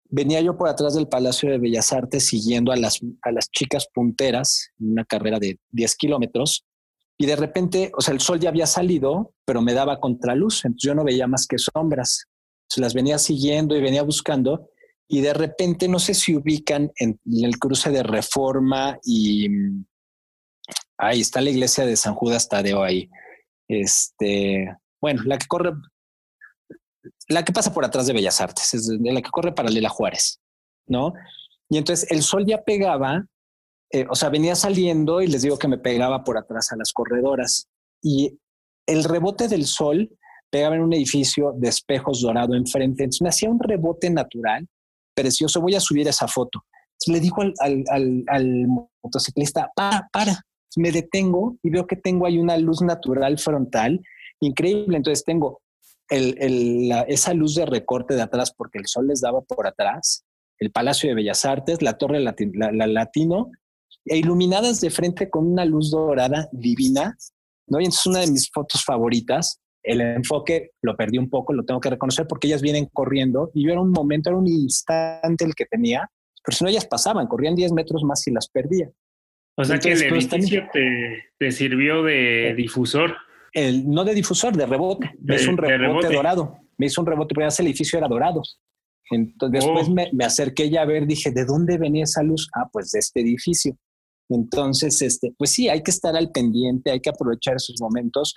Venía 0.10 0.41
yo 0.41 0.58
por 0.58 0.67
atrás 0.67 0.95
del 0.95 1.08
Palacio 1.08 1.50
de 1.50 1.60
Bellas 1.60 1.93
Artes 1.93 2.28
siguiendo 2.28 2.72
a 2.72 2.76
las, 2.76 3.00
a 3.22 3.32
las 3.32 3.50
chicas 3.52 3.88
punteras 3.93 4.69
en 4.80 4.91
una 4.91 5.06
carrera 5.06 5.39
de 5.39 5.60
10 5.72 5.95
kilómetros 5.95 6.65
y 7.17 7.26
de 7.26 7.36
repente, 7.36 7.91
o 7.98 8.02
sea, 8.02 8.13
el 8.13 8.19
sol 8.19 8.39
ya 8.39 8.50
había 8.50 8.65
salido, 8.65 9.34
pero 9.45 9.62
me 9.62 9.74
daba 9.74 10.00
contraluz, 10.00 10.65
entonces 10.65 10.88
yo 10.88 10.95
no 10.95 11.04
veía 11.04 11.28
más 11.28 11.45
que 11.45 11.58
sombras. 11.58 12.26
Entonces 12.63 12.82
las 12.82 12.93
venía 12.93 13.17
siguiendo 13.19 13.76
y 13.76 13.82
venía 13.82 14.04
buscando 14.04 14.69
y 15.08 15.22
de 15.22 15.34
repente, 15.34 15.88
no 15.88 16.00
sé 16.00 16.13
si 16.13 16.36
ubican 16.36 16.91
en 16.98 17.19
el 17.43 17.58
cruce 17.58 17.89
de 17.89 18.04
Reforma 18.04 19.00
y 19.04 19.48
Ahí 21.02 21.22
está 21.22 21.39
la 21.39 21.50
iglesia 21.50 21.86
de 21.86 21.95
San 21.95 22.13
Judas 22.13 22.50
Tadeo 22.50 22.84
ahí. 22.84 23.10
Este, 23.69 24.67
bueno, 25.00 25.24
la 25.24 25.38
que 25.38 25.48
corre, 25.48 25.72
la 27.30 27.46
que 27.46 27.54
pasa 27.54 27.74
por 27.74 27.86
atrás 27.86 28.08
de 28.08 28.13
Bellas 28.13 28.42
Artes, 28.42 28.74
es 28.74 28.88
la 28.88 29.22
que 29.22 29.30
corre 29.30 29.54
paralela 29.54 29.88
a 29.88 29.92
Juárez, 29.92 30.42
¿no? 30.88 31.13
Y 31.70 31.78
entonces 31.78 32.10
el 32.12 32.24
sol 32.24 32.46
ya 32.46 32.63
pegaba, 32.63 33.24
eh, 33.92 34.06
o 34.10 34.15
sea, 34.15 34.30
venía 34.30 34.56
saliendo 34.56 35.22
y 35.22 35.28
les 35.28 35.44
digo 35.44 35.58
que 35.60 35.68
me 35.68 35.78
pegaba 35.78 36.24
por 36.24 36.38
atrás 36.38 36.72
a 36.72 36.76
las 36.76 36.92
corredoras. 36.92 37.68
Y 38.02 38.39
el 38.88 39.04
rebote 39.04 39.48
del 39.48 39.65
sol 39.68 40.10
pegaba 40.50 40.76
en 40.76 40.82
un 40.82 40.94
edificio 40.94 41.54
de 41.56 41.70
espejos 41.70 42.22
dorado 42.22 42.56
enfrente. 42.56 43.04
Entonces 43.04 43.22
me 43.22 43.30
hacía 43.30 43.52
un 43.52 43.60
rebote 43.60 44.10
natural, 44.10 44.68
precioso. 45.13 45.62
Voy 45.62 45.76
a 45.76 45.80
subir 45.80 46.08
esa 46.08 46.28
foto. 46.28 46.65
le 47.06 47.20
digo 47.20 47.44
al, 47.60 47.84
al 48.28 48.68
motociclista, 49.04 49.72
para, 49.76 50.10
para, 50.12 50.42
me 50.76 50.92
detengo 50.92 51.58
y 51.62 51.70
veo 51.70 51.86
que 51.86 51.96
tengo 51.96 52.26
ahí 52.26 52.39
una 52.39 52.58
luz 52.58 52.82
natural 52.82 53.38
frontal 53.38 54.02
increíble. 54.39 54.98
Entonces 54.98 55.24
tengo 55.24 55.62
esa 56.10 57.34
luz 57.34 57.56
de 57.56 57.65
recorte 57.65 58.15
de 58.15 58.22
atrás 58.22 58.54
porque 58.56 58.80
el 58.80 58.88
sol 58.88 59.08
les 59.08 59.22
daba 59.22 59.41
por 59.41 59.67
atrás, 59.67 60.26
el 60.60 60.72
Palacio 60.72 61.10
de 61.10 61.15
Bellas 61.15 61.45
Artes, 61.45 61.82
la 61.82 61.98
Torre 61.98 62.19
la, 62.19 62.34
Latino, 62.88 63.52
e 64.06 64.17
iluminadas 64.17 64.82
de 64.82 64.89
frente 64.89 65.30
con 65.30 65.48
una 65.48 65.65
luz 65.65 65.91
dorada 65.91 66.50
divina. 66.52 67.15
¿no? 67.67 67.80
Y 67.80 67.86
entonces 67.86 68.08
una 68.08 68.19
de 68.19 68.32
mis 68.32 68.50
fotos 68.52 68.84
favoritas, 68.84 69.60
el 69.84 70.02
enfoque 70.02 70.72
lo 70.82 70.98
perdí 70.98 71.17
un 71.17 71.30
poco, 71.30 71.54
lo 71.54 71.63
tengo 71.63 71.80
que 71.80 71.89
reconocer 71.89 72.28
porque 72.28 72.48
ellas 72.48 72.62
vienen 72.62 72.88
corriendo 72.91 73.52
y 73.54 73.65
yo 73.65 73.72
era 73.72 73.82
un 73.82 73.91
momento, 73.91 74.30
era 74.30 74.38
un 74.38 74.48
instante 74.48 75.45
el 75.45 75.56
que 75.56 75.65
tenía, 75.65 76.10
pero 76.43 76.58
si 76.58 76.63
no 76.63 76.69
ellas 76.69 76.86
pasaban, 76.86 77.28
corrían 77.28 77.56
10 77.56 77.72
metros 77.74 78.04
más 78.04 78.26
y 78.28 78.32
las 78.32 78.50
perdía. 78.50 78.89
O 79.56 79.65
sea 79.65 79.78
que 79.78 79.91
el 79.91 80.10
pues, 80.10 80.32
edificio 80.32 80.67
te, 80.72 81.52
sirvió 81.52 82.02
de 82.04 82.54
difusor. 82.56 83.17
El, 83.54 83.90
no 83.90 84.04
de 84.04 84.14
difusor, 84.14 84.56
de 84.56 84.66
rebote. 84.66 85.12
me 85.22 85.36
hizo 85.36 85.52
un 85.52 85.58
rebote, 85.58 86.14
dorado. 86.14 86.58
Me 86.78 86.86
hizo 86.86 87.02
un 87.02 87.08
rebote, 87.08 87.34
porque 87.36 87.54
el 87.60 87.68
edificio 87.68 87.98
era 87.98 88.08
dorado. 88.08 88.42
Entonces 89.12 89.64
después 89.64 89.88
oh. 89.88 89.92
me, 89.92 90.10
me, 90.14 90.24
acerqué 90.24 90.70
ya 90.70 90.84
a 90.84 90.86
ver, 90.86 91.08
dije, 91.08 91.32
¿de 91.32 91.46
dónde 91.46 91.78
venía 91.78 92.04
esa 92.04 92.22
luz? 92.22 92.48
Ah, 92.56 92.70
pues 92.72 92.92
de 92.92 93.00
este 93.00 93.22
edificio. 93.22 93.76
Entonces, 94.30 95.02
este, 95.02 95.34
pues 95.38 95.52
sí, 95.52 95.70
hay 95.70 95.82
que 95.82 95.90
estar 95.90 96.16
al 96.16 96.32
pendiente, 96.32 96.92
hay 96.92 97.00
que 97.00 97.10
aprovechar 97.10 97.56
esos 97.56 97.82
momentos. 97.82 98.36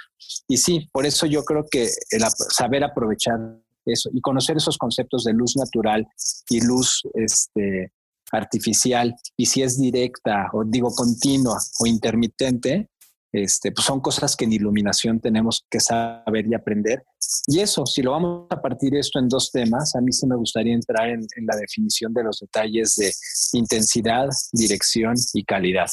Y 0.48 0.56
sí, 0.56 0.88
por 0.90 1.04
eso 1.04 1.26
yo 1.26 1.44
creo 1.44 1.66
que 1.70 1.88
el 2.10 2.22
saber 2.50 2.82
aprovechar 2.82 3.38
eso 3.84 4.10
y 4.12 4.20
conocer 4.20 4.56
esos 4.56 4.78
conceptos 4.78 5.24
de 5.24 5.34
luz 5.34 5.56
natural 5.56 6.06
y 6.48 6.60
luz 6.64 7.02
este, 7.14 7.92
artificial 8.30 9.14
y 9.36 9.46
si 9.46 9.62
es 9.62 9.78
directa 9.78 10.48
o 10.52 10.64
digo 10.64 10.90
continua 10.94 11.58
o 11.80 11.86
intermitente, 11.86 12.88
este, 13.32 13.72
pues 13.72 13.86
son 13.86 14.00
cosas 14.00 14.36
que 14.36 14.44
en 14.44 14.52
iluminación 14.52 15.18
tenemos 15.18 15.66
que 15.70 15.80
saber 15.80 16.46
y 16.46 16.54
aprender. 16.54 17.02
Y 17.46 17.60
eso, 17.60 17.86
si 17.86 18.02
lo 18.02 18.10
vamos 18.10 18.46
a 18.50 18.60
partir 18.60 18.94
esto 18.94 19.18
en 19.18 19.28
dos 19.28 19.50
temas, 19.50 19.96
a 19.96 20.00
mí 20.02 20.12
sí 20.12 20.26
me 20.26 20.36
gustaría 20.36 20.74
entrar 20.74 21.08
en, 21.08 21.20
en 21.20 21.46
la 21.46 21.56
definición 21.56 22.12
de 22.12 22.24
los 22.24 22.40
detalles 22.40 22.94
de 22.96 23.10
intensidad, 23.58 24.28
dirección 24.52 25.14
y 25.32 25.44
calidad. 25.44 25.88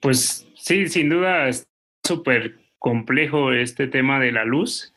Pues 0.00 0.46
sí, 0.56 0.88
sin 0.88 1.08
duda 1.08 1.48
es 1.48 1.66
súper 2.04 2.58
complejo 2.78 3.52
este 3.52 3.86
tema 3.86 4.20
de 4.20 4.32
la 4.32 4.44
luz 4.44 4.92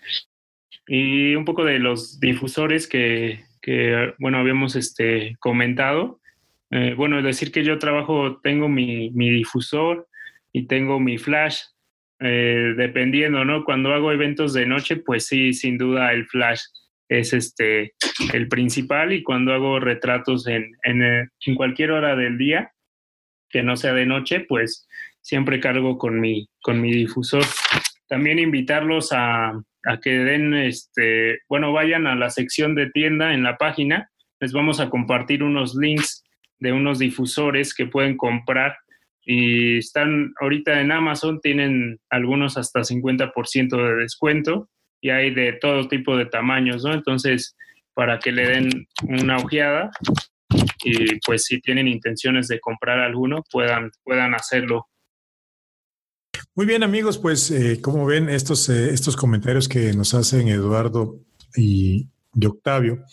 y 0.88 1.36
un 1.36 1.46
poco 1.46 1.64
de 1.64 1.80
los 1.80 2.20
difusores 2.20 2.88
que, 2.88 3.46
que 3.62 4.14
bueno, 4.20 4.40
habíamos 4.40 4.76
este, 4.76 5.38
comentado. 5.40 6.20
Eh, 6.72 6.96
bueno, 6.96 7.22
decir 7.22 7.52
que 7.52 7.64
yo 7.64 7.80
trabajo, 7.80 8.40
tengo 8.42 8.68
mi, 8.68 9.10
mi 9.12 9.30
difusor 9.30 10.08
y 10.54 10.68
tengo 10.68 11.00
mi 11.00 11.18
flash, 11.18 11.60
eh, 12.20 12.74
dependiendo, 12.78 13.44
¿no? 13.44 13.66
Cuando 13.66 13.94
hago 13.94 14.12
eventos 14.12 14.54
de 14.54 14.66
noche, 14.66 14.98
pues 14.98 15.28
sí, 15.28 15.54
sin 15.54 15.78
duda 15.78 16.14
el 16.14 16.26
flash 16.28 16.62
es 17.10 17.34
este, 17.34 17.94
el 18.34 18.48
principal 18.48 19.12
y 19.12 19.24
cuando 19.24 19.54
hago 19.54 19.80
retratos 19.80 20.48
en, 20.48 20.72
en, 20.84 21.04
eh, 21.04 21.28
en 21.46 21.56
cualquier 21.56 21.92
hora 21.92 22.16
del 22.16 22.38
día, 22.38 22.72
que 23.50 23.64
no 23.64 23.76
sea 23.76 23.94
de 23.94 24.06
noche, 24.06 24.42
pues 24.42 24.88
siempre 25.22 25.60
cargo 25.60 25.98
con 25.98 26.20
mi, 26.20 26.48
con 26.62 26.80
mi 26.80 26.92
difusor. 26.92 27.44
También 28.08 28.40
invitarlos 28.40 29.12
a, 29.12 29.50
a 29.86 30.00
que 30.02 30.12
den, 30.12 30.54
este, 30.54 31.40
bueno, 31.50 31.74
vayan 31.74 32.08
a 32.08 32.16
la 32.16 32.30
sección 32.30 32.76
de 32.76 32.90
tienda 32.90 33.34
en 33.34 33.44
la 33.44 33.58
página. 33.58 34.10
Les 34.40 34.54
vamos 34.54 34.80
a 34.80 34.90
compartir 34.90 35.44
unos 35.44 35.76
links 35.76 36.24
de 36.60 36.72
unos 36.72 37.00
difusores 37.00 37.74
que 37.74 37.86
pueden 37.86 38.18
comprar 38.18 38.78
y 39.26 39.78
están 39.78 40.34
ahorita 40.40 40.82
en 40.82 40.92
Amazon, 40.92 41.40
tienen 41.42 42.00
algunos 42.10 42.58
hasta 42.58 42.82
50% 42.82 43.78
de 43.78 43.96
descuento 44.02 44.70
y 45.02 45.10
hay 45.10 45.34
de 45.34 45.54
todo 45.54 45.88
tipo 45.88 46.18
de 46.18 46.26
tamaños, 46.26 46.84
¿no? 46.84 46.94
Entonces, 46.94 47.56
para 47.94 48.20
que 48.20 48.32
le 48.32 48.48
den 48.48 48.88
una 49.08 49.38
ojeada 49.38 49.92
y 50.84 51.20
pues 51.26 51.46
si 51.46 51.62
tienen 51.62 51.88
intenciones 51.88 52.48
de 52.48 52.60
comprar 52.60 53.00
alguno, 53.00 53.44
puedan, 53.52 53.92
puedan 54.04 54.34
hacerlo 54.36 54.88
muy 56.56 56.68
bien, 56.68 56.84
amigos, 56.84 57.18
pues 57.18 57.50
eh, 57.50 57.82
como 57.82 58.06
ven 58.06 58.30
estos, 58.30 58.70
eh, 58.70 58.94
estos 58.94 59.16
comentarios 59.16 59.68
que 59.68 59.92
nos 59.94 60.14
hacen 60.14 60.48
Eduardo 60.48 61.20
y, 61.56 62.10
Octavio, 62.46 63.04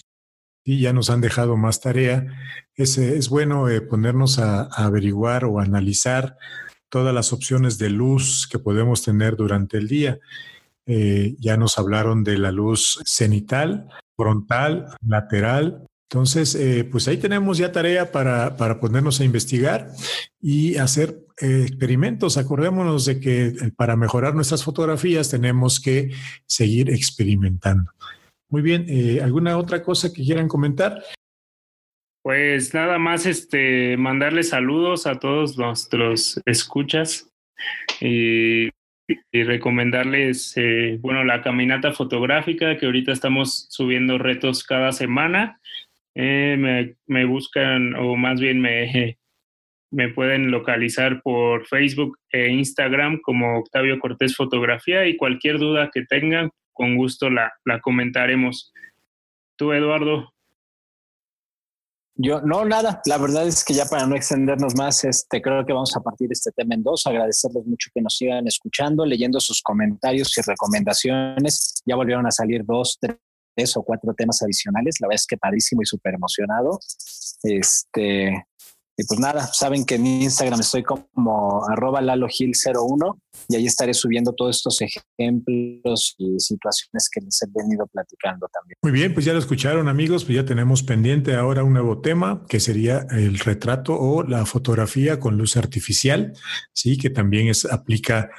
y 0.75 0.81
ya 0.81 0.93
nos 0.93 1.11
han 1.11 1.21
dejado 1.21 1.57
más 1.57 1.81
tarea. 1.81 2.27
Es, 2.75 2.99
eh, 2.99 3.19
bueno 3.29 3.67
ponernos 3.89 4.39
a, 4.39 4.63
averiguar 4.65 5.45
o 5.45 5.61
analizar 5.61 6.37
todas 6.89 7.15
las 7.15 7.33
opciones 7.33 7.79
de 7.79 7.91
luz 7.91 8.49
que 8.51 8.59
podemos 8.59 9.03
tener 9.03 9.37
durante 9.37 9.79
el 9.79 9.89
día. 9.89 10.19
ya 10.87 11.57
nos 11.57 11.79
hablaron 11.79 12.25
de 12.25 12.37
la 12.37 12.51
luz 12.51 13.01
cenital, 13.05 13.89
frontal, 14.17 14.87
lateral, 15.07 15.87
entonces, 16.13 16.57
eh, 16.57 16.83
pues 16.91 17.07
ahí 17.07 17.19
tenemos 17.19 17.57
ya 17.57 17.71
tarea 17.71 18.11
para, 18.11 18.57
para 18.57 18.81
ponernos 18.81 19.21
a 19.21 19.25
investigar 19.25 19.93
y 20.41 20.77
hacer 20.77 21.21
eh, 21.41 21.67
experimentos. 21.69 22.37
Acordémonos 22.37 23.05
de 23.05 23.21
que 23.21 23.47
eh, 23.47 23.55
para 23.77 23.95
mejorar 23.95 24.35
nuestras 24.35 24.65
fotografías 24.65 25.31
tenemos 25.31 25.79
que 25.79 26.11
seguir 26.47 26.91
experimentando. 26.91 27.93
Muy 28.51 28.63
bien, 28.63 28.87
¿alguna 29.23 29.57
otra 29.57 29.83
cosa 29.83 30.13
que 30.13 30.25
quieran 30.25 30.49
comentar? 30.49 31.03
Pues 32.23 32.75
nada 32.75 32.99
más 32.99 33.25
este 33.25 33.97
mandarles 33.97 34.51
saludos 34.51 35.07
a 35.07 35.19
todos 35.19 35.57
nuestros 35.57 36.41
escuchas 36.45 37.31
y, 38.01 38.69
recomendarles 39.33 40.55
bueno 41.01 41.25
la 41.25 41.43
caminata 41.43 41.93
fotográfica 41.93 42.79
que 42.79 42.87
ahorita 42.87 43.11
estamos 43.11 43.67
subiendo 43.69 44.19
retos 44.19 44.63
cada 44.63 44.93
semana 44.93 45.61
eh, 46.15 46.57
me, 46.57 46.95
me, 47.07 47.25
buscan 47.25 47.95
o 47.97 48.15
más 48.15 48.41
bien 48.41 48.61
me, 48.61 49.19
me 49.91 50.09
pueden 50.09 50.51
localizar 50.51 51.23
por 51.23 51.67
Facebook 51.67 52.19
e 52.31 52.49
Instagram 52.51 53.21
como 53.21 53.59
Octavio 53.59 53.99
Cortés 53.99 54.37
Fotografía 54.37 55.07
y 55.07 55.17
cualquier 55.17 55.59
duda 55.59 55.91
que 55.93 56.05
tengan, 56.05 56.51
con 56.81 56.97
gusto 56.97 57.29
la, 57.29 57.53
la 57.67 57.79
comentaremos. 57.79 58.73
Tú, 59.57 59.71
Eduardo. 59.75 60.33
Yo, 62.15 62.41
no, 62.41 62.65
nada. 62.65 63.03
La 63.05 63.19
verdad 63.19 63.47
es 63.47 63.63
que 63.63 63.75
ya 63.75 63.85
para 63.85 64.07
no 64.07 64.17
extendernos 64.17 64.75
más, 64.77 65.05
este, 65.05 65.43
creo 65.43 65.67
que 65.67 65.75
vamos 65.75 65.95
a 65.95 66.01
partir 66.01 66.29
este 66.31 66.51
tema 66.53 66.75
en 66.75 66.83
dos. 66.83 67.07
Agradecerles 67.07 67.67
mucho 67.67 67.91
que 67.95 68.01
nos 68.01 68.17
sigan 68.17 68.47
escuchando, 68.47 69.05
leyendo 69.05 69.41
sus 69.41 69.61
comentarios 69.61 70.37
y 70.39 70.41
recomendaciones. 70.41 71.83
Ya 71.85 71.97
volvieron 71.97 72.27
a 72.27 72.31
salir 72.31 72.65
dos, 72.65 72.99
tres 72.99 73.77
o 73.77 73.83
cuatro 73.83 74.15
temas 74.15 74.41
adicionales. 74.41 74.97
La 75.01 75.09
verdad 75.09 75.21
es 75.21 75.27
que 75.27 75.37
padrísimo 75.37 75.83
y 75.83 75.87
súper 75.87 76.15
emocionado. 76.15 76.79
Este, 77.43 78.47
y 79.01 79.05
pues 79.05 79.19
nada, 79.19 79.49
saben 79.51 79.87
que 79.87 79.95
en 79.95 80.07
Instagram 80.07 80.61
estoy 80.61 80.83
como 80.83 81.67
arroba 81.67 82.03
lalogil01 82.03 83.19
y 83.49 83.57
ahí 83.57 83.65
estaré 83.65 83.95
subiendo 83.95 84.35
todos 84.35 84.59
estos 84.59 84.79
ejemplos 84.83 86.15
y 86.19 86.39
situaciones 86.39 87.09
que 87.11 87.23
les 87.23 87.43
he 87.43 87.47
venido 87.51 87.87
platicando 87.87 88.47
también. 88.53 88.77
Muy 88.83 88.93
bien, 88.93 89.15
pues 89.15 89.25
ya 89.25 89.33
lo 89.33 89.39
escucharon 89.39 89.89
amigos, 89.89 90.27
pues 90.27 90.37
ya 90.37 90.45
tenemos 90.45 90.83
pendiente 90.83 91.35
ahora 91.35 91.65
un 91.65 91.73
nuevo 91.73 92.03
tema 92.03 92.45
que 92.47 92.61
sería 92.61 93.07
el 93.11 93.39
retrato 93.39 93.99
o 93.99 94.23
la 94.23 94.45
fotografía 94.45 95.19
con 95.19 95.39
luz 95.39 95.57
artificial, 95.57 96.35
sí, 96.75 96.99
que 96.99 97.09
también 97.09 97.49
es 97.49 97.65
aplica 97.65 98.31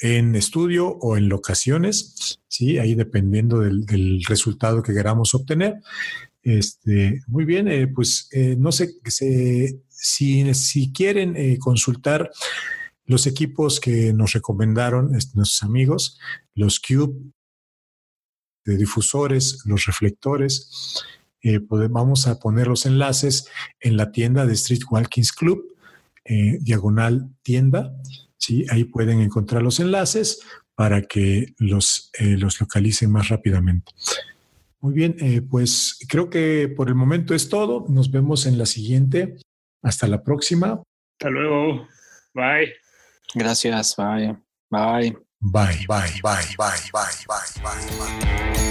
en 0.00 0.36
estudio 0.36 0.98
o 1.00 1.16
en 1.16 1.30
locaciones, 1.30 2.38
sí, 2.46 2.78
ahí 2.78 2.94
dependiendo 2.94 3.60
del, 3.60 4.22
resultado 4.28 4.82
que 4.82 4.92
queramos 4.92 5.34
obtener. 5.34 5.76
Este, 6.42 7.20
muy 7.26 7.46
bien, 7.46 7.68
eh, 7.68 7.86
pues 7.86 8.28
eh, 8.32 8.54
no 8.58 8.70
sé 8.70 8.98
si, 10.00 10.92
quieren 10.92 11.36
eh, 11.36 11.58
consultar 11.58 12.30
los 13.04 13.26
equipos 13.26 13.80
que 13.80 14.12
nos 14.12 14.32
recomendaron 14.32 15.10
nuestros 15.10 15.62
amigos, 15.62 16.18
los 16.54 16.80
Cube 16.80 17.32
de 18.64 18.76
difusores, 18.76 19.62
los 19.64 19.86
reflectores, 19.86 21.02
pues 21.42 21.90
vamos 21.90 22.26
a 22.26 22.38
poner 22.38 22.68
los 22.68 22.84
enlaces 22.84 23.48
en 23.80 23.96
la 23.96 24.12
tienda 24.12 24.44
de 24.46 24.52
Street 24.52 24.82
Walkings 24.90 25.32
Club, 25.32 25.74
diagonal 26.60 27.30
tienda. 27.42 27.96
¿sí? 28.36 28.66
Ahí 28.68 28.84
pueden 28.84 29.20
encontrar 29.20 29.62
los 29.62 29.80
enlaces 29.80 30.40
para 30.74 31.02
que 31.02 31.54
los, 31.58 32.12
los 32.20 32.60
localicen 32.60 33.10
más 33.10 33.28
rápidamente. 33.28 33.92
Muy 34.80 34.94
bien, 34.94 35.14
eh, 35.18 35.42
pues 35.42 35.98
creo 36.08 36.30
que 36.30 36.72
por 36.74 36.88
el 36.88 36.94
momento 36.94 37.34
es 37.34 37.50
todo. 37.50 37.84
Nos 37.90 38.10
vemos 38.10 38.46
en 38.46 38.56
la 38.56 38.64
siguiente. 38.64 39.36
Hasta 39.82 40.06
la 40.06 40.22
próxima. 40.22 40.82
Hasta 41.18 41.30
luego. 41.30 41.86
Bye. 42.34 42.72
Gracias. 43.34 43.94
Bye. 43.96 44.36
Bye. 44.70 45.16
Bye, 45.42 45.86
bye, 45.88 46.20
bye, 46.22 46.44
bye, 46.58 46.76
bye, 46.92 47.08
bye, 47.26 47.62
bye, 47.62 47.98
bye. 47.98 48.69